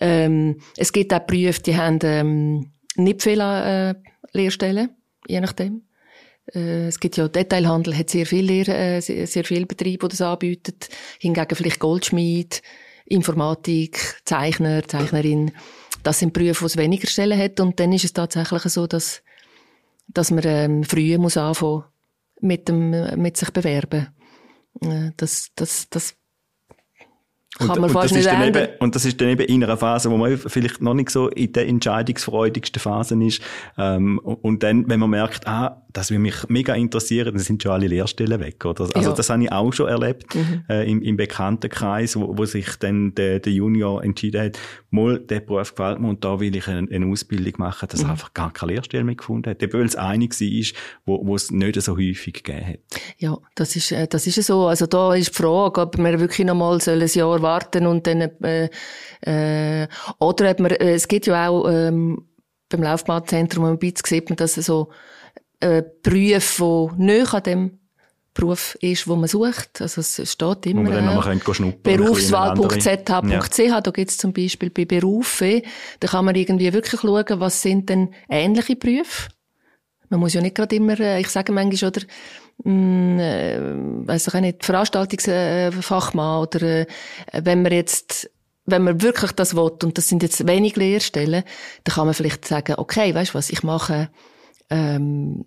[0.00, 3.94] Ähm, es gibt auch Berufe, die haben ähm, nicht viele äh,
[4.32, 4.90] Lehrstellen,
[5.26, 5.82] je nachdem.
[6.54, 10.16] Äh, es gibt ja Detailhandel, hat sehr viele Lehr äh, sehr, sehr viele Betriebe, die
[10.16, 10.74] das anbieten.
[11.18, 12.62] Hingegen vielleicht Goldschmied,
[13.06, 15.52] Informatik, Zeichner, Zeichnerin.
[16.02, 17.60] Das sind Berufe, wo es weniger Stellen hat.
[17.60, 19.22] Und dann ist es tatsächlich so, dass,
[20.08, 21.84] dass man ähm, früher muss anfangen
[22.40, 24.08] mit, mit sich bewerben.
[25.16, 26.14] Das, das, das
[27.56, 30.16] kann und, man fast nicht eben, Und das ist dann eben in einer Phase, wo
[30.16, 33.42] man vielleicht noch nicht so in der entscheidungsfreudigsten Phase ist.
[33.76, 37.72] Ähm, und dann, wenn man merkt, ah, das würde mich mega interessieren, dann sind schon
[37.72, 38.64] alle Lehrstellen weg.
[38.64, 38.88] Oder?
[38.94, 39.16] Also ja.
[39.16, 40.64] das habe ich auch schon erlebt mhm.
[40.68, 44.58] äh, im, im Bekanntenkreis, wo, wo sich dann der, der Junior entschieden hat,
[44.90, 48.08] mal, der Beruf gefällt mir und da will ich eine, eine Ausbildung machen, dass mhm.
[48.08, 49.72] er einfach gar keine Lehrstelle mehr gefunden hat.
[49.72, 52.78] Weil es einig war, wo, wo es nicht so häufig gegeben hat.
[53.18, 54.66] Ja, das ist, äh, das ist so.
[54.66, 58.20] Also da ist die Frage, ob wir wirklich noch mal ein Jahr warten und dann,
[58.42, 58.68] äh,
[59.20, 62.26] äh, oder ob man, äh, es gibt ja auch, ähm,
[62.68, 64.90] beim Laufbahnzentrum ein bisschen sieht man, dass so,
[65.60, 67.78] äh, Berufe, die nicht an dem
[68.38, 69.80] Beruf ist, wo man sucht.
[69.80, 70.80] Also es steht immer.
[70.80, 71.08] Wo man dann
[71.68, 73.80] äh, Berufswahl.zh.ch, ja.
[73.80, 75.62] da gibt es zum Beispiel bei Berufe,
[75.98, 79.28] da kann man irgendwie wirklich schauen, was sind denn ähnliche Berufe.
[80.10, 82.02] Man muss ja nicht gerade immer, äh, ich sage manchmal, oder,
[82.64, 83.60] mh, mm, äh,
[84.06, 86.86] weiss ich auch nicht, Veranstaltungsfachmann oder äh,
[87.32, 88.30] wenn man jetzt
[88.70, 91.42] wenn man wirklich das will, und das sind jetzt wenig Lehrstellen,
[91.84, 94.10] dann kann man vielleicht sagen, okay, weißt du was, ich mache
[94.68, 95.44] ähm,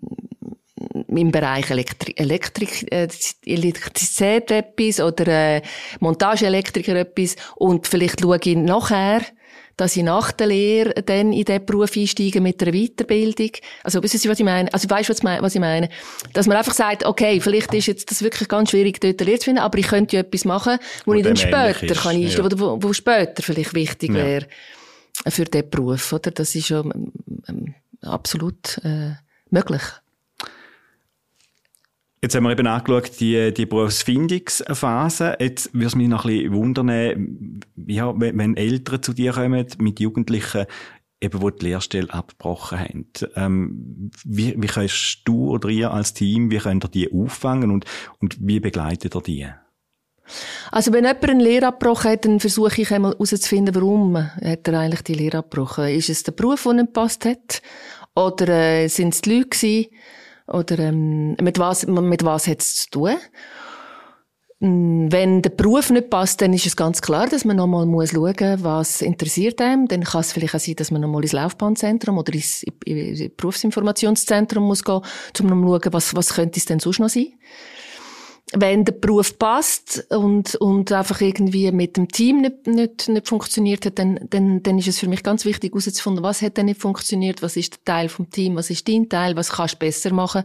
[1.08, 3.08] im Bereich Elektri Elektrik, äh,
[3.44, 5.62] Elektrizität etwas oder äh,
[6.00, 9.22] Montageelektriker etwas und vielleicht schaue ich nachher,
[9.76, 13.50] dass ich nach der Lehre dann in diesen Beruf einsteige mit einer Weiterbildung.
[13.82, 14.72] Also, wissen Sie, was ich meine?
[14.72, 15.88] Also, weißt du, was ich meine?
[16.32, 19.38] Dass man einfach sagt, okay, vielleicht ist jetzt das wirklich ganz schwierig, dort eine Lehre
[19.38, 22.02] zu finden, aber ich könnte ja etwas machen, wo, wo ich dann später ist.
[22.02, 22.60] kann einsteigen, ja.
[22.60, 24.16] wo, wo später vielleicht wichtig ja.
[24.16, 24.46] wäre
[25.28, 26.30] für diesen Beruf, oder?
[26.30, 26.80] Das ist ja
[27.48, 29.12] ähm, absolut äh,
[29.50, 29.82] möglich.
[32.24, 35.38] Jetzt haben wir eben angeschaut, die, die Berufsfindungsphase.
[35.40, 39.98] Jetzt würde es mich noch ein bisschen wundern, ja, wenn Eltern zu dir kommen mit
[39.98, 40.66] Jugendlichen,
[41.20, 43.06] eben, die die Lehrstelle abgebrochen haben.
[43.34, 47.86] Ähm, wie, wie kannst du oder ihr als Team, wie könnt ihr die auffangen und,
[48.20, 49.48] und wie begleitet ihr die?
[50.70, 54.78] Also wenn jemand eine Lehre abgebrochen hat, dann versuche ich einmal herauszufinden, warum hat er
[54.78, 55.88] eigentlich die Lehre abgebrochen.
[55.88, 57.62] Ist es der Beruf, der nicht gepasst hat?
[58.14, 59.86] Oder äh, sind es die Leute gewesen?
[60.52, 63.16] Oder ähm, mit was, mit was hat es zu tun?
[64.60, 68.12] Mm, wenn der Beruf nicht passt, dann ist es ganz klar, dass man nochmal muss
[68.12, 69.88] schauen muss, was interessiert einem.
[69.88, 72.64] Dann kann es vielleicht auch sein, dass man nochmal ins Laufbahnzentrum oder ins
[73.36, 75.00] Berufsinformationszentrum muss gehen,
[75.40, 77.32] um zu schauen, was, was könnte es denn sonst noch sein
[78.54, 83.86] wenn der Beruf passt und, und einfach irgendwie mit dem Team nicht, nicht, nicht funktioniert
[83.86, 86.80] hat, dann, dann, dann ist es für mich ganz wichtig herauszufinden, was hat denn nicht
[86.80, 90.12] funktioniert, was ist der Teil vom Team, was ist dein Teil, was kannst du besser
[90.12, 90.44] machen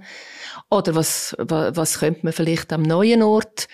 [0.70, 3.68] oder was, was, was könnte man vielleicht am neuen Ort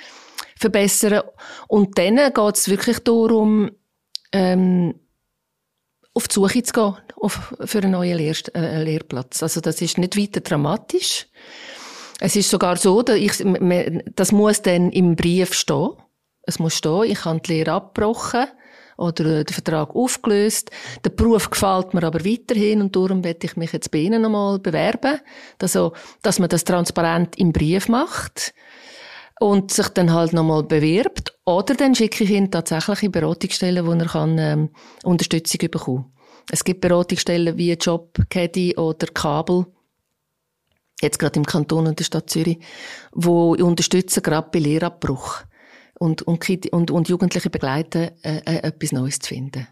[0.60, 1.22] verbessern.
[1.68, 3.72] Und dann geht es wirklich darum,
[4.32, 4.96] ähm,
[6.16, 9.42] auf die Suche zu gehen auf, für einen neuen Lehr äh, Lehrplatz.
[9.42, 11.28] Also das ist nicht weiter dramatisch.
[12.20, 13.44] Es ist sogar so, dass ich,
[14.16, 15.92] das muss dann im Brief stehen.
[16.44, 18.48] Es muss stehen, ich habe die Lehre abgebrochen
[18.98, 20.72] oder den Vertrag aufgelöst.
[21.04, 24.60] Der Beruf gefällt mir aber weiterhin und darum werde ich mich jetzt bei Ihnen nochmal
[24.60, 25.20] bewerben.
[25.62, 28.54] Also, dass man das transparent im Brief macht
[29.40, 31.38] und sich dann halt nochmal bewirbt.
[31.46, 34.70] Oder dann schicke ich Ihnen tatsächlich Beratungsstellen, wo er kann, ähm,
[35.04, 36.14] Unterstützung bekommen.
[36.52, 39.66] Es gibt Beratungsstellen wie Job, Caddy oder Kabel
[41.02, 42.60] jetzt gerade im Kanton und der Stadt Zürich,
[43.12, 45.44] wo unterstützen gerade bei Lehrabbruch
[46.00, 49.68] und, und, und, und Jugendliche begleiten, äh, äh, etwas Neues zu finden.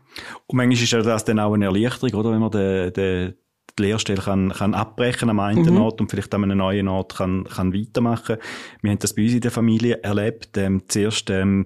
[0.48, 2.32] Und manchmal ist ja das dann auch eine Erleichterung, oder?
[2.32, 3.34] Wenn man den, den,
[3.78, 5.82] die Lehrstelle kann, kann abbrechen am einen mhm.
[5.82, 8.38] Ort und vielleicht an einem neuen Ort kann, kann weitermachen.
[8.82, 10.58] Wir haben das bei uns in der Familie erlebt.
[10.58, 11.66] Ähm, zuerst ähm,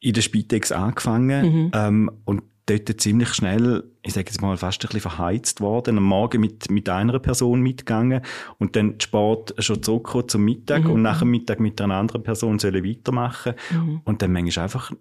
[0.00, 1.70] in der Spitex angefangen mhm.
[1.74, 2.42] ähm, und
[2.78, 5.98] dort ziemlich schnell, ich sage jetzt mal, fast ein bisschen verheizt worden.
[5.98, 8.22] Am Morgen mit, mit einer Person mitgegangen
[8.58, 10.90] und dann Sport schon zurückgekommen zum Mittag mhm.
[10.90, 13.54] und nach dem Mittag mit einer anderen Person sollen weitermachen.
[13.70, 14.00] Mhm.
[14.04, 14.92] Und dann manchmal einfach,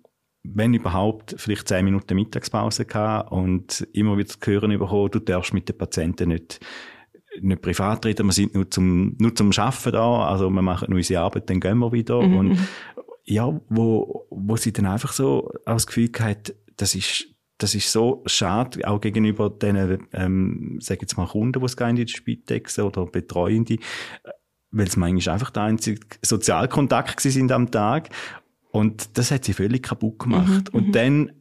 [0.43, 5.53] wenn überhaupt, vielleicht zehn Minuten Mittagspause gehabt und immer wieder zu hören bekommen, du darfst
[5.53, 6.59] mit den Patienten nicht
[7.41, 10.97] nicht privat reden, wir sind nur zum, nur zum Arbeiten da, also wir machen nur
[10.97, 12.21] unsere Arbeit, dann gehen wir wieder.
[12.21, 12.37] Mhm.
[12.37, 12.57] Und
[13.29, 17.27] ja, wo, wo sie dann einfach so das Gefühl hat, das ist,
[17.59, 21.89] das ist so schade, auch gegenüber den, ähm, sag jetzt mal Kunden, die es gehen
[21.89, 23.77] in die Spitex oder Betreuende,
[24.71, 28.09] weil es manchmal einfach der einzige Sozialkontakt sind am Tag.
[28.71, 30.71] Und das hat sie völlig kaputt gemacht.
[30.71, 30.91] Mhm, und mhm.
[30.93, 31.31] dann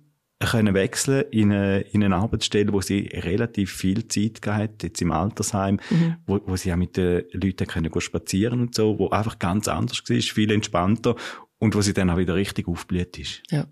[0.41, 5.13] können wechseln in eine, in eine Arbeitsstelle, wo sie relativ viel Zeit gehabt jetzt im
[5.13, 6.17] Altersheim, mhm.
[6.27, 10.03] wo, wo sie auch mit den Leuten können spazieren und so, wo einfach ganz anders
[10.09, 11.17] war, viel entspannter
[11.59, 13.43] und wo sie dann auch wieder richtig aufblüht ist.
[13.51, 13.67] Ja.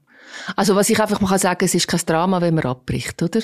[0.54, 3.40] Also was ich einfach mal sagen kann, es ist kein Drama, wenn man abbricht, oder?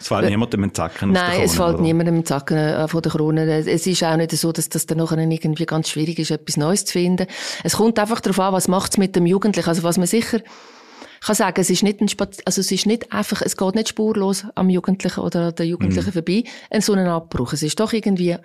[0.00, 1.82] Es fällt niemandem im Zacken Nein, Krone, es fällt oder?
[1.82, 3.66] niemandem im Zacken äh, von der Krone.
[3.66, 6.84] Es ist auch nicht so, dass das dann nachher irgendwie ganz schwierig ist, etwas Neues
[6.84, 7.26] zu finden.
[7.64, 9.68] Es kommt einfach darauf an, was macht es mit dem Jugendlichen.
[9.68, 10.40] Also was man sicher
[11.20, 13.88] kann sagen, es ist nicht ein Spaz also es ist nicht einfach, es geht nicht
[13.88, 16.12] spurlos am Jugendlichen oder der Jugendlichen mhm.
[16.12, 17.52] vorbei, ein so ein Abbruch.
[17.54, 18.36] Es ist doch irgendwie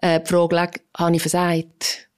[0.00, 2.08] äh, die Frage, habe ich versagt?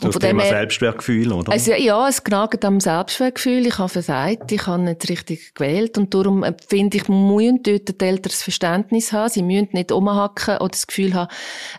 [0.00, 1.50] Und das Thema her, Selbstwertgefühl, oder?
[1.52, 3.66] Also, ja, es knagt am Selbstwertgefühl.
[3.66, 5.98] Ich habe versagt, ich habe nicht richtig gewählt.
[5.98, 9.28] Und darum äh, finde ich, müssen dort die Eltern das Verständnis haben.
[9.28, 11.30] Sie müssen nicht umhacken oder das Gefühl haben,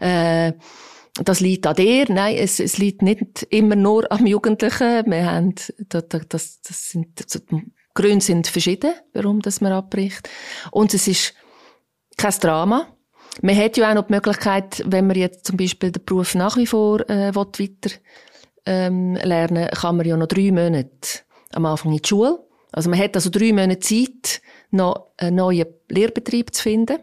[0.02, 0.54] äh,
[1.24, 2.06] das liegt an dir.
[2.10, 5.06] Nein, es, es liegt nicht immer nur am Jugendlichen.
[5.06, 10.30] Wir haben, das, das, das sind, das, die Gründe sind verschieden, warum das man abbricht.
[10.72, 11.34] Und es ist
[12.18, 12.88] kein Drama.
[13.42, 16.58] Man hat ja auch noch die Möglichkeit, wenn man jetzt zum Beispiel den Beruf nach
[16.58, 17.96] wie vor äh, weiter
[18.66, 20.90] ähm, lernen kann man ja noch drei Monate
[21.54, 22.40] am Anfang in die Schule.
[22.72, 26.98] Also man hat also drei Monate Zeit, noch einen neuen Lehrbetrieb zu finden.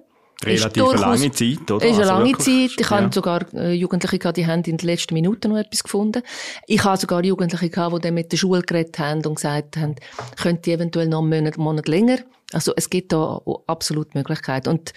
[0.44, 1.84] Relativ eine lange Zeit, oder?
[1.86, 2.80] Ist eine also lange wirklich, Zeit.
[2.80, 2.96] Ich ja.
[2.96, 6.22] habe sogar äh, Jugendliche gehabt, die haben in den letzten Minuten noch etwas gefunden.
[6.66, 9.96] Ich habe sogar Jugendliche gehabt, die dann mit der Schule geredet haben und gesagt haben,
[10.36, 12.18] könnte eventuell noch einen Monat, Monat länger.
[12.52, 14.68] Also es gibt da absolut Möglichkeiten.
[14.68, 14.92] Und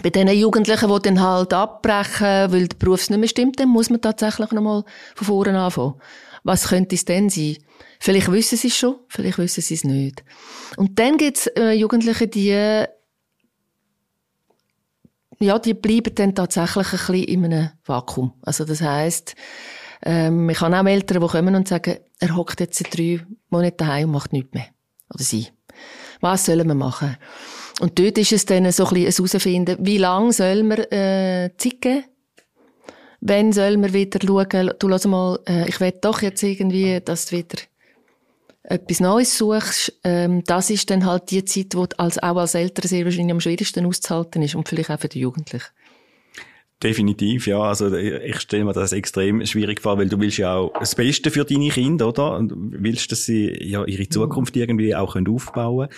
[0.00, 3.90] bei den Jugendlichen, die dann halt abbrechen, weil der Beruf nicht mehr stimmt, dann muss
[3.90, 5.94] man tatsächlich nochmal von vorne anfangen.
[6.44, 7.58] Was könnte es denn sein?
[8.00, 10.24] Vielleicht wissen sie es schon, vielleicht wissen sie es nicht.
[10.76, 12.86] Und dann gibt es äh, Jugendliche, die
[15.38, 18.32] ja, die bleiben dann tatsächlich ein bisschen in einem Vakuum.
[18.42, 19.34] Also das heisst,
[20.04, 23.76] ähm, ich habe auch Eltern, die kommen und sagen, er hockt jetzt seit drei Monaten
[23.76, 24.66] daheim und macht nichts mehr.
[25.12, 25.48] Oder sie.
[26.20, 27.16] Was sollen wir machen?
[27.82, 31.80] Und dort ist es dann so ein bisschen herausfinden, wie lange soll man äh, Zeit
[31.80, 32.04] geben?
[33.20, 37.26] Wann soll man wieder schauen, du lass mal, äh, ich will doch jetzt irgendwie, dass
[37.26, 37.58] du wieder
[38.62, 42.86] etwas Neues suchst, ähm, das ist dann halt die Zeit, die als, auch als Eltern
[42.86, 45.66] sehr wahrscheinlich am schwierigsten auszuhalten ist und vielleicht auch für die Jugendlichen.
[46.82, 47.60] Definitiv, ja.
[47.60, 51.30] Also ich stelle mir das extrem schwierig vor, weil du willst ja auch das Beste
[51.30, 52.36] für deine Kinder, oder?
[52.36, 55.88] Und willst, dass sie ja ihre Zukunft irgendwie auch können aufbauen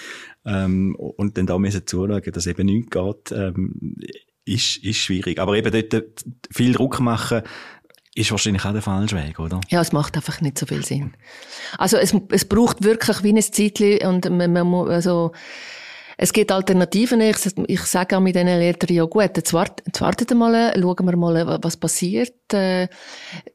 [0.47, 3.97] ähm, und dann da müssen zuschauen, dass eben nichts geht, ähm,
[4.45, 5.39] ist, ist schwierig.
[5.39, 7.43] Aber eben dort viel Druck machen,
[8.15, 9.61] ist wahrscheinlich auch der falsche Weg, oder?
[9.69, 11.15] Ja, es macht einfach nicht so viel Sinn.
[11.79, 15.33] Also es, es braucht wirklich wie ein Zeitchen und man, man muss, also
[16.17, 17.21] es gibt Alternativen.
[17.21, 21.07] Ich, ich sage auch mit diesen Eltern, ja gut, jetzt, wart, jetzt wartet mal, schauen
[21.07, 22.53] wir mal, was passiert.
[22.53, 22.89] Äh,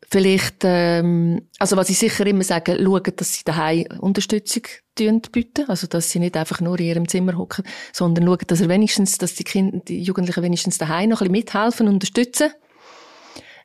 [0.09, 4.63] vielleicht, ähm, also was ich sicher immer sage, schauen, dass sie daheim Unterstützung
[4.95, 8.69] bieten, also dass sie nicht einfach nur in ihrem Zimmer hocken, sondern schauen, dass er
[8.69, 12.51] wenigstens, dass die Kinder, die Jugendlichen wenigstens daheim noch ein bisschen mithelfen, unterstützen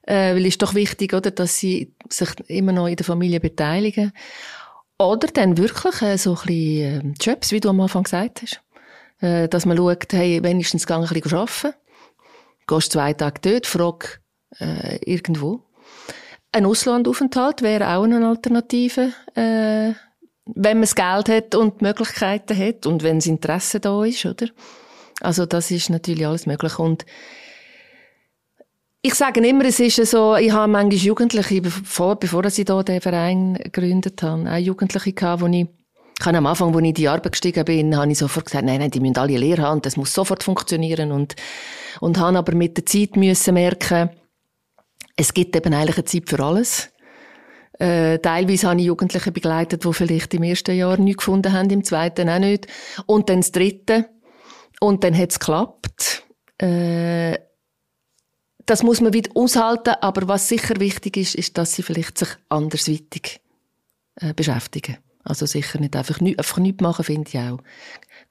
[0.06, 3.40] äh, weil es ist doch wichtig, oder, dass sie sich immer noch in der Familie
[3.40, 4.12] beteiligen.
[4.98, 8.60] Oder dann wirklich äh, so ein bisschen äh, Jobs, wie du am Anfang gesagt hast.
[9.20, 11.74] Äh, dass man schaut, hey, wenigstens gang ein bisschen arbeiten.
[12.66, 14.20] Gehst zwei Tage dort, frag
[14.58, 15.62] äh, irgendwo.
[16.52, 19.92] Ein Auslandaufenthalt wäre auch eine Alternative, äh,
[20.46, 24.24] wenn man das Geld hat und die Möglichkeiten hat und wenn das Interesse da ist,
[24.24, 24.46] oder?
[25.20, 27.04] Also das ist natürlich alles möglich und
[29.06, 33.00] ich sage immer, es ist so, ich habe manchmal Jugendliche, bevor, bevor ich hier den
[33.02, 35.66] Verein gegründet habe, auch Jugendliche gehabt, wo ich,
[36.24, 38.64] ich habe am Anfang, wo ich in die Arbeit gestiegen bin, habe ich sofort gesagt,
[38.64, 41.36] nein, nein, die müssen alle Lehre haben, das muss sofort funktionieren und,
[42.00, 44.08] und habe aber mit der Zeit müssen merken,
[45.16, 46.90] es gibt eben eigentlich eine Zeit für alles.
[47.78, 51.84] Äh, teilweise habe ich Jugendliche begleitet, die vielleicht im ersten Jahr nichts gefunden haben, im
[51.84, 52.68] zweiten auch nicht.
[53.04, 54.08] Und dann das dritte.
[54.80, 56.24] Und dann hat es geklappt.
[56.56, 57.38] Äh,
[58.64, 62.30] das muss man wieder aushalten, aber was sicher wichtig ist, ist, dass sie vielleicht sich
[62.48, 63.42] andersweitig
[64.16, 64.96] äh, beschäftigen.
[65.24, 67.58] Also sicher nicht einfach, nicht, einfach nichts machen, finde ich auch.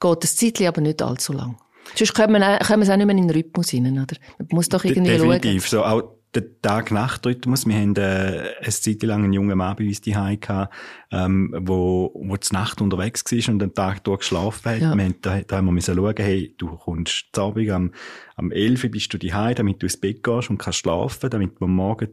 [0.00, 1.56] geht das Zeitchen aber nicht allzu lang.
[1.94, 4.16] Sonst kommen wir, kommen wir auch nicht mehr in den Rhythmus rein, oder?
[4.38, 5.66] Man muss doch irgendwie Definitiv.
[5.66, 5.82] schauen.
[5.82, 7.66] So, auch der Tag-Nacht-Rhythmus.
[7.66, 10.74] Wir haben äh, eine Zeit lang einen jungen Mann bei uns daheim gehabt,
[11.10, 14.80] ähm, wo, wo die Nacht unterwegs war und den Tag durch geschlafen hat.
[14.80, 14.94] Ja.
[14.94, 17.92] Wir haben, da, da haben wir müssen schauen, hey, du kommst zu Abend am,
[18.36, 21.60] am 11 Uhr bist du daheim, damit du ins Bett gehst und kannst schlafen, damit
[21.60, 22.08] du am Morgen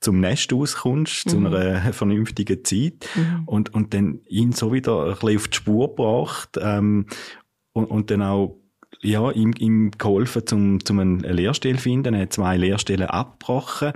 [0.00, 3.08] zum Nest auskommst, zu einer vernünftigen Zeit.
[3.46, 7.06] Und, und dann ihn so wieder ein bisschen auf die Spur gebracht, ähm,
[7.72, 8.58] und, und dann auch
[9.02, 12.14] ja, ihm, ihm geholfen, zum, zum eine Lehrstelle zu finden.
[12.14, 13.92] Er hat zwei Lehrstellen abgebrochen.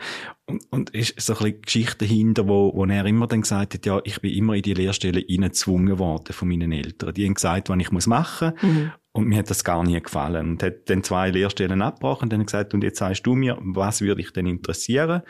[0.46, 3.86] Und, und ist so ein bisschen Geschichte dahinter, wo, wo er immer dann gesagt hat,
[3.86, 7.14] ja, ich bin immer in die Lehrstelle hineingezwungen worden von meinen Eltern.
[7.14, 8.52] Die haben gesagt, was ich muss machen.
[9.12, 10.50] Und mir hat das gar nie gefallen.
[10.50, 14.00] Und hat dann zwei Lehrstellen abgebrochen und dann gesagt, und jetzt sagst du mir, was
[14.00, 15.22] würde dich denn interessieren?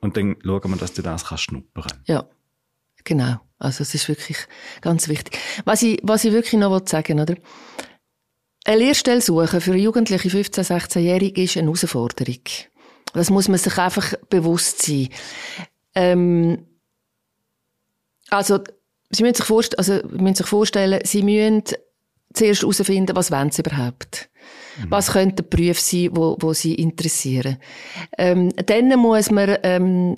[0.00, 1.92] Und dann schauen wir, dass du das kannst schnuppern.
[2.06, 2.28] Ja,
[3.04, 3.40] genau.
[3.58, 4.38] Also es ist wirklich
[4.80, 5.38] ganz wichtig.
[5.64, 7.34] Was ich, was ich wirklich noch sagen oder?
[8.64, 12.42] Eine Lehrstelle suchen für jugendliche 15-, 16-Jährige ist eine Herausforderung.
[13.14, 15.08] Das muss man sich einfach bewusst sein.
[15.94, 16.66] Ähm,
[18.28, 18.60] also,
[19.10, 21.64] Sie müssen sich vorstellen, also, müssen sich vorstellen, Sie müssen
[22.34, 24.28] zuerst herausfinden, was wollen Sie überhaupt?
[24.88, 27.58] Was könnten Berufe sein, wo, wo Sie interessieren?
[28.16, 30.16] Ähm, dann muss man, ähm,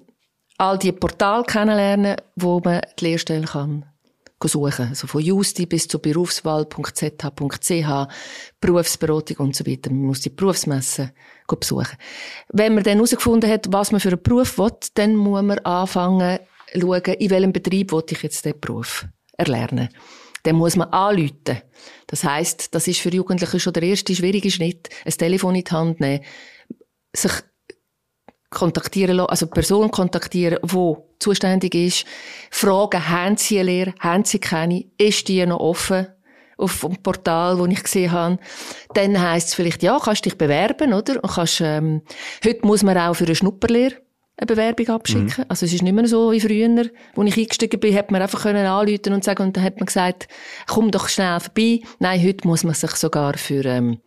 [0.58, 3.86] all die Portale kennenlernen, wo man die Lehrstelle kann
[4.42, 4.88] suchen.
[4.88, 8.08] Also von Justi bis zu berufswahl.zh.ch,
[8.60, 9.90] Berufsberatung und so weiter.
[9.90, 11.12] Man muss die Berufsmessen
[11.46, 11.96] besuchen.
[12.48, 16.38] Wenn man dann herausgefunden hat, was man für einen Beruf will, dann muss man anfangen,
[16.72, 19.06] schauen, in welchem Betrieb will ich jetzt den Beruf
[19.36, 19.88] erlernen.
[20.44, 21.62] Dann muss man anrufen.
[22.06, 25.70] Das heisst, das ist für Jugendliche schon der erste schwierige Schritt, ein Telefon in die
[25.70, 26.24] Hand nehmen,
[27.14, 27.32] sich
[28.50, 32.04] kontaktieren lassen, also Person kontaktieren, die zuständig ist,
[32.50, 36.08] fragen, haben Sie eine Lehre, haben Sie keine, ist die noch offen
[36.56, 38.38] auf dem Portal, wo ich gesehen habe.
[38.94, 41.22] Dann heisst es vielleicht, ja, kannst dich bewerben, oder?
[41.22, 42.02] Und kannst, ähm,
[42.44, 43.96] heute muss man auch für eine Schnupperlehre
[44.40, 45.44] eine Bewerbung abschicken.
[45.48, 48.42] Also es ist nicht mehr so wie früher, wo ich eingestiegen bin, hat man einfach
[48.42, 50.28] können anrufen und sagen, und dann hat man gesagt,
[50.66, 51.80] komm doch schnell vorbei.
[51.98, 54.00] Nein, heute muss man sich sogar für ähm,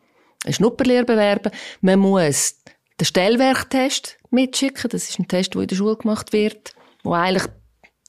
[0.43, 1.51] eine Schnupperlehre bewerben.
[1.81, 2.55] Man muss
[2.99, 4.89] den Stellwerktest mitschicken.
[4.89, 6.73] Das ist ein Test, der in der Schule gemacht wird,
[7.03, 7.47] wo eigentlich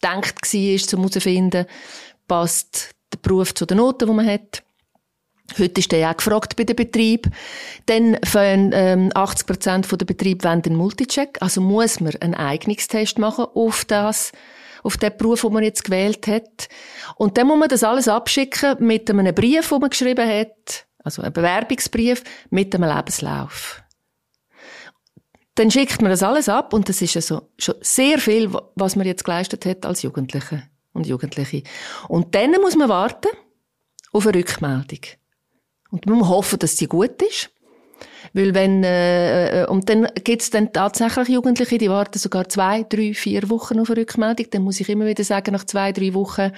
[0.01, 1.67] gedacht war, um herauszufinden,
[2.27, 4.63] passt der Beruf zu den Noten, die man hat.
[5.59, 7.29] Heute ist der auch gefragt bei den Betrieb.
[7.87, 11.37] Dann fangen ähm, 80 Prozent der Betriebe wollen den Multicheck.
[11.41, 14.33] Also muss man einen Eignungstest machen auf das,
[14.83, 16.69] auf den Beruf, den man jetzt gewählt hat.
[17.17, 20.87] Und dann muss man das alles abschicken mit einem Brief, den man geschrieben hat.
[21.05, 23.83] Also ein Bewerbungsbrief mit einem Lebenslauf.
[25.57, 29.07] Dann schickt man das alles ab und das ist also schon sehr viel, was man
[29.07, 30.65] jetzt geleistet hat als Jugendliche
[30.95, 31.63] und Jugendliche.
[32.09, 33.29] Und dann muss man warten
[34.13, 35.01] auf eine Rückmeldung.
[35.95, 37.51] Und man muss hoffen, dass sie gut ist.
[38.33, 43.49] Weil wenn, äh, und dann gibt's dann tatsächlich Jugendliche, die warten sogar zwei, drei, vier
[43.49, 44.47] Wochen auf eine Rückmeldung.
[44.51, 46.51] Dann muss ich immer wieder sagen, nach zwei, drei Wochen,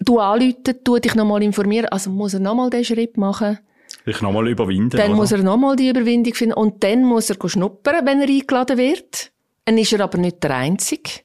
[0.00, 1.86] du anrufen, du dich nochmal informieren.
[1.86, 3.60] Also muss er nochmal den Schritt machen.
[4.04, 5.16] Sich nochmal überwinden, Dann oder?
[5.16, 6.54] muss er nochmal die Überwindung finden.
[6.54, 9.30] Und dann muss er schnuppern, wenn er eingeladen wird.
[9.66, 11.20] Dann ist er aber nicht der Einzige.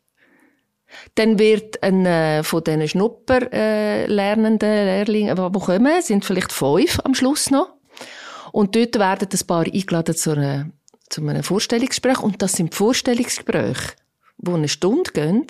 [1.16, 7.14] Dann wird ein äh, von diesen Schnupper äh, Lehrlingen, die kommen, sind vielleicht fünf am
[7.14, 7.74] Schluss noch.
[8.52, 10.70] Und dort werden ein paar eingeladen zu, einer,
[11.10, 12.20] zu einem Vorstellungsgespräch.
[12.20, 13.94] Und das sind Vorstellungsgespräche,
[14.38, 15.48] die eine Stunde gehen,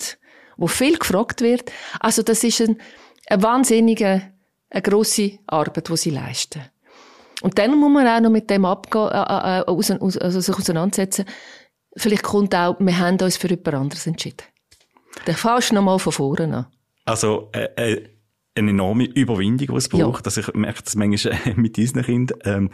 [0.56, 1.70] wo viel gefragt wird.
[2.00, 2.80] Also das ist ein,
[3.26, 4.22] eine wahnsinnige,
[4.70, 6.62] eine grosse Arbeit, die sie leisten.
[7.42, 10.56] Und dann muss man auch noch mit dem abgehen, äh, äh, aus, aus, also sich
[10.56, 11.26] auseinandersetzen.
[11.96, 14.44] Vielleicht kommt auch, wir haben uns für jemand anderes entschieden.
[15.26, 16.66] Dann fährst du noch mal von vorne an.
[17.04, 18.08] Also, äh, äh,
[18.56, 20.20] eine enorme Überwindung, die es braucht.
[20.20, 20.26] Ja.
[20.26, 22.38] Also ich merke das manchmal mit unseren Kindern.
[22.44, 22.70] Ähm,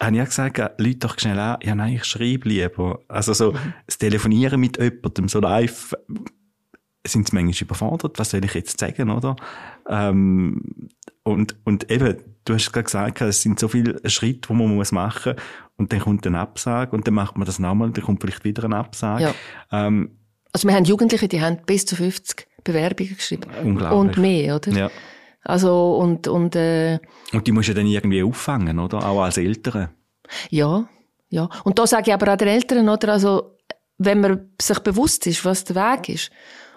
[0.00, 3.00] habe ich auch gesagt, äh, Leute doch schnell an, ja nein, ich schreibe lieber.
[3.08, 3.74] Also so, Mhm.
[3.86, 8.80] das Telefonieren mit jemandem, so live, äh, sind sie manchmal überfordert, was soll ich jetzt
[8.80, 9.36] sagen, oder?
[9.88, 10.88] Ähm,
[11.22, 14.90] und, und eben, du hast gerade gesagt, es sind so viele Schritte, die man muss
[14.90, 15.34] machen
[15.76, 18.44] und dann kommt eine Absage und dann macht man das nochmal und dann kommt vielleicht
[18.44, 19.22] wieder eine Absage.
[19.70, 19.86] Ja.
[19.86, 20.18] Ähm,
[20.54, 23.50] Also wir haben Jugendliche, die haben bis zu 50 Bewerbungen geschrieben.
[23.62, 23.98] Unglaublich.
[23.98, 24.70] Und mehr, oder?
[24.70, 24.90] ja.
[25.42, 27.00] Also, und, und, äh,
[27.32, 29.06] Und die musst du dann irgendwie auffangen, oder?
[29.06, 29.90] Auch als Eltern.
[30.48, 30.88] ja,
[31.28, 31.50] ja.
[31.64, 33.12] Und da sage ich aber auch den Eltern, oder?
[33.12, 33.58] Also,
[33.98, 36.30] wenn man sich bewusst ist, was der Weg ist,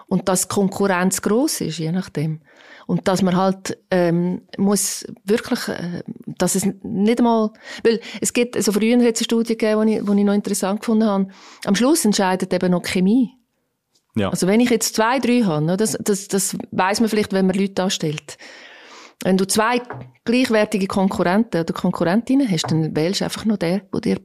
[0.08, 2.40] und dass Konkurrenz gross ist, je nachdem.
[2.86, 7.50] Und dass man halt, ähm, muss wirklich, äh, dass es nicht einmal,
[7.84, 10.80] weil es gibt, also früher hat es eine Studie gegeben, die ich, ich noch interessant
[10.80, 11.28] gefunden habe.
[11.66, 13.38] Am Schluss entscheidet eben noch Chemie.
[14.16, 14.30] Ja.
[14.30, 17.46] Also wenn ich jetzt zwei, drei habe, ne, das, das, das weiß man vielleicht, wenn
[17.46, 18.38] man Leute anstellt.
[19.22, 19.82] Wenn du zwei
[20.24, 24.20] gleichwertige Konkurrenten oder Konkurrentinnen hast, dann wählst du einfach nur der, der dir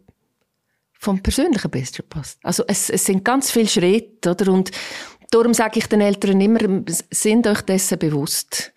[0.99, 2.39] vom Persönlichen besser passt.
[2.43, 4.51] Also es, es sind ganz viele Schritte, oder?
[4.51, 4.71] Und
[5.31, 6.59] darum sage ich den Eltern immer,
[7.11, 8.71] sind euch dessen bewusst.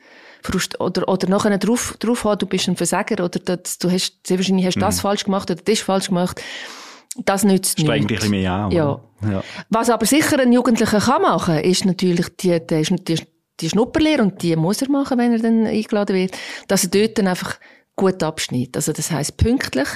[0.78, 4.38] Oder, oder nachher drauf, drauf haben, du bist ein Versager, oder das, du hast, sehr
[4.38, 4.80] wahrscheinlich hast mhm.
[4.80, 6.40] das falsch gemacht, oder das falsch gemacht.
[7.24, 8.06] Das nützt Streng nichts.
[8.06, 8.70] dich ein bisschen mehr an.
[8.70, 9.00] Ja.
[9.22, 9.42] ja.
[9.70, 13.22] Was aber sicher ein Jugendlicher kann machen, ist natürlich die, die, die,
[13.60, 16.36] die Schnupperlehre, und die muss er machen, wenn er dann eingeladen wird,
[16.68, 17.58] dass er dort dann einfach
[17.96, 18.76] gut abschneidet.
[18.76, 19.88] Also das heisst pünktlich,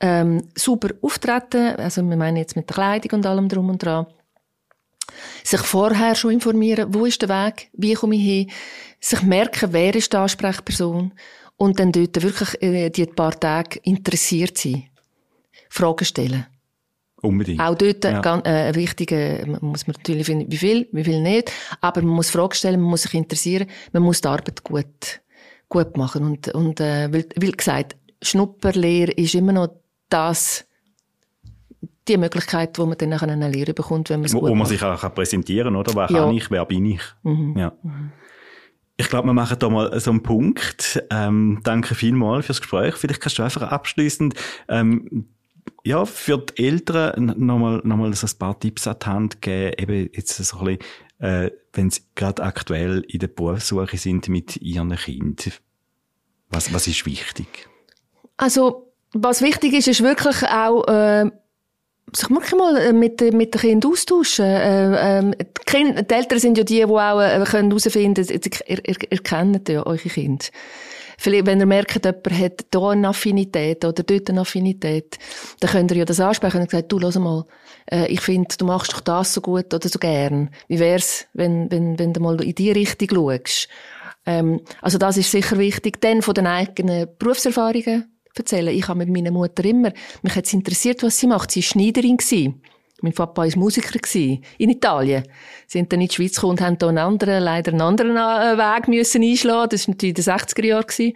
[0.00, 4.06] ähm, super auftreten, also wir meinen jetzt mit der Kleidung und allem drum und dran,
[5.44, 8.50] sich vorher schon informieren, wo ist der Weg, wie komme ich hin,
[9.00, 11.12] sich merken, wer ist die Ansprechperson
[11.56, 14.88] und dann dort wirklich äh, die paar Tage interessiert sein.
[15.72, 16.46] Fragen stellen.
[17.22, 17.60] Unbedingt.
[17.60, 18.20] Auch dort ja.
[18.20, 21.50] ganz, äh, wichtige, muss man natürlich finden, wie viel, wie viel nicht,
[21.80, 25.20] aber man muss Fragen stellen, man muss sich interessieren, man muss die Arbeit gut,
[25.68, 29.68] gut machen und, und äh, weil, wie gesagt, Schnupperlehre ist immer noch
[30.10, 30.66] das,
[32.06, 34.66] die Möglichkeit, wo man dann nachher eine Lehre bekommt, wenn man es Wo, wo man
[34.66, 35.94] sich auch präsentieren kann, oder?
[35.94, 36.24] Wer ja.
[36.24, 37.02] kann ich, wer bin ich?
[37.22, 37.56] Mhm.
[37.56, 37.72] Ja.
[37.82, 38.12] Mhm.
[38.98, 41.02] Ich glaube, wir machen da mal so einen Punkt.
[41.08, 42.94] Ähm, danke vielmals fürs Gespräch.
[42.96, 44.34] Vielleicht kannst du einfach abschließend
[44.68, 45.28] ähm,
[45.84, 49.74] ja, für die Eltern nochmal noch mal so ein paar Tipps an die Hand geben,
[49.78, 50.78] eben jetzt so ein bisschen,
[51.18, 55.52] äh, wenn sie gerade aktuell in der Berufssuche sind mit ihren Kindern.
[56.50, 57.68] Was, was ist wichtig?
[58.36, 61.30] Also, was wichtig ist, ist wirklich auch, äh,
[62.14, 64.44] sich wirklich mal äh, mit, mit den Kindern austauschen.
[64.44, 68.88] Äh, ähm, die, Kinder, die Eltern sind ja die, die auch äh, herausfinden können, ihr,
[68.88, 70.44] ihr, ihr kennt ja eure Kinder.
[71.22, 75.18] Vielleicht, wenn ihr merkt, jemand hat hier eine Affinität oder dort eine Affinität,
[75.60, 77.44] dann könnt ihr ja das ansprechen und sagen, du, lass mal,
[77.88, 80.50] äh, ich finde, du machst doch das so gut oder so gern.
[80.66, 83.68] Wie wär's, wenn, wenn, wenn du mal in die Richtung schaust?
[84.26, 86.00] Ähm, also das ist sicher wichtig.
[86.00, 88.76] Dann von den eigenen Berufserfahrungen erzählen.
[88.76, 89.92] Ich habe mit meiner Mutter immer,
[90.22, 91.52] mich hat es interessiert, was sie macht.
[91.52, 92.16] Sie war Schneiderin.
[92.16, 92.62] Gewesen.
[93.02, 95.24] Mein Papa war Musiker in Italien.
[95.66, 98.16] Sie sind dann in die Schweiz gekommen und haben da einen anderen, leider einen anderen
[98.16, 99.70] äh, Weg müssen einschlagen.
[99.70, 101.14] Das war natürlich in den 60er Jahren.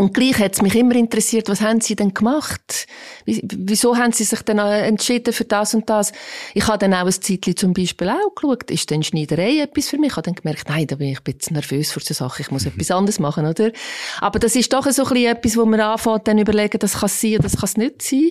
[0.00, 2.86] Und gleich hat es mich immer interessiert, was haben sie denn gemacht?
[3.26, 6.12] Wieso haben sie sich dann äh, entschieden für das und das?
[6.54, 9.98] Ich habe dann auch ein Zeitchen zum Beispiel auch geschaut, ist denn Schneiderei etwas für
[9.98, 10.10] mich?
[10.10, 12.52] Ich habe dann gemerkt, nein, da bin ich ein bisschen nervös vor so Sachen, ich
[12.52, 12.70] muss mhm.
[12.74, 13.72] etwas anderes machen, oder?
[14.20, 17.06] Aber das ist doch so ein bisschen etwas, wo man anfängt, dann überlegen, das kann
[17.06, 18.30] es sein oder das kann es nicht sein.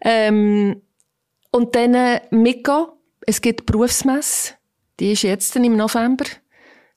[0.00, 0.80] Ähm,
[1.50, 2.86] und dann äh, mitgehen.
[3.26, 4.54] Es gibt Berufsmesse.
[5.00, 6.24] Die ist jetzt im November.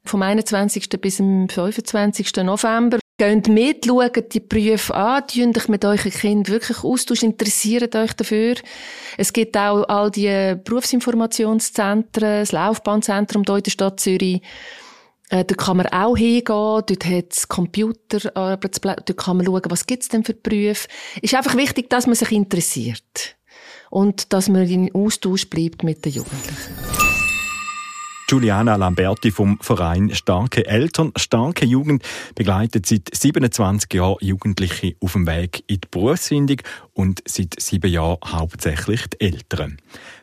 [0.04, 0.90] Vom 21.
[1.02, 2.36] bis zum 25.
[2.38, 3.00] November.
[3.18, 8.14] Geht mit, schaut die Berufe an, tun euch mit euren Kindern wirklich austauschen, interessiert euch
[8.14, 8.56] dafür.
[9.16, 14.42] Es gibt auch all die Berufsinformationszentren, das Laufbahnzentrum hier in der Stadt Zürich.
[15.30, 19.86] Äh, dort kann man auch hingehen, dort hat es Computerarbeitsplätze, dort kann man schauen, was
[19.86, 20.88] gibt's denn für Berufe.
[21.22, 23.38] Ist einfach wichtig, dass man sich interessiert.
[23.92, 26.74] Und dass man in Austausch bleibt mit den Jugendlichen.
[28.32, 32.02] Giuliana Lamberti vom Verein Starke Eltern, Starke Jugend
[32.34, 36.62] begleitet seit 27 Jahren Jugendliche auf dem Weg in die Berufsfindung
[36.94, 39.80] und seit sieben Jahren hauptsächlich die Eltern.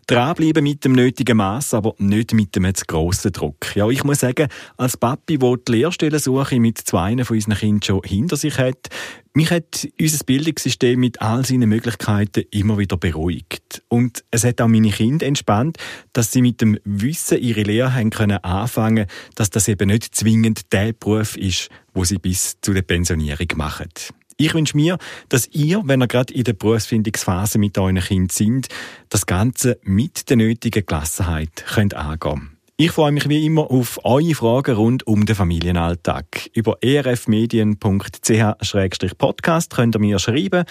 [0.09, 3.77] Dranbleiben mit dem nötigen Maß, aber nicht mit dem zu grossen Druck.
[3.77, 4.49] Ja, ich muss sagen,
[4.79, 8.89] als Papi, wo die Lehrstellensuche mit zwei von unseren Kindern schon hinter sich hat,
[9.35, 13.83] mich hat unser Bildungssystem mit all seinen Möglichkeiten immer wieder beruhigt.
[13.89, 15.77] Und es hat auch meine Kinder entspannt,
[16.15, 20.73] dass sie mit dem Wissen ihre Lehre haben können anfangen, dass das eben nicht zwingend
[20.73, 23.91] der Beruf ist, wo sie bis zu der Pensionierung machen.
[24.39, 24.97] Ich wünsche mir,
[25.29, 28.69] dass ihr, wenn ihr gerade in der Berufsfindungsphase mit euren Kindern sind,
[29.11, 34.37] das Ganze mit der nötigen Gelassenheit könnt angehen ich freue mich wie immer auf eure
[34.37, 36.49] Fragen rund um den Familienalltag.
[36.55, 40.63] Über erfmedien.ch-podcast könnt ihr mir schreiben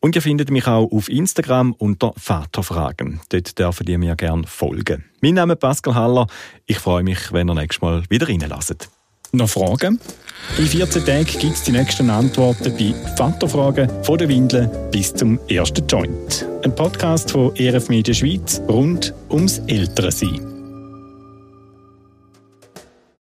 [0.00, 3.20] und ihr findet mich auch auf Instagram unter Vaterfragen.
[3.30, 5.06] Dort dürfen ihr mir gerne folgen.
[5.22, 6.26] Mein Name ist Pascal Haller.
[6.66, 8.90] Ich freue mich, wenn ihr nächstes Mal wieder reinlasst.
[9.34, 9.98] Noch Fragen?
[10.58, 15.40] In 14 Tagen gibt es die nächsten Antworten bei Vaterfragen von der Windel bis zum
[15.48, 16.46] ersten Joint.
[16.62, 20.53] Ein Podcast von ERF Media Schweiz rund ums Ältere sein.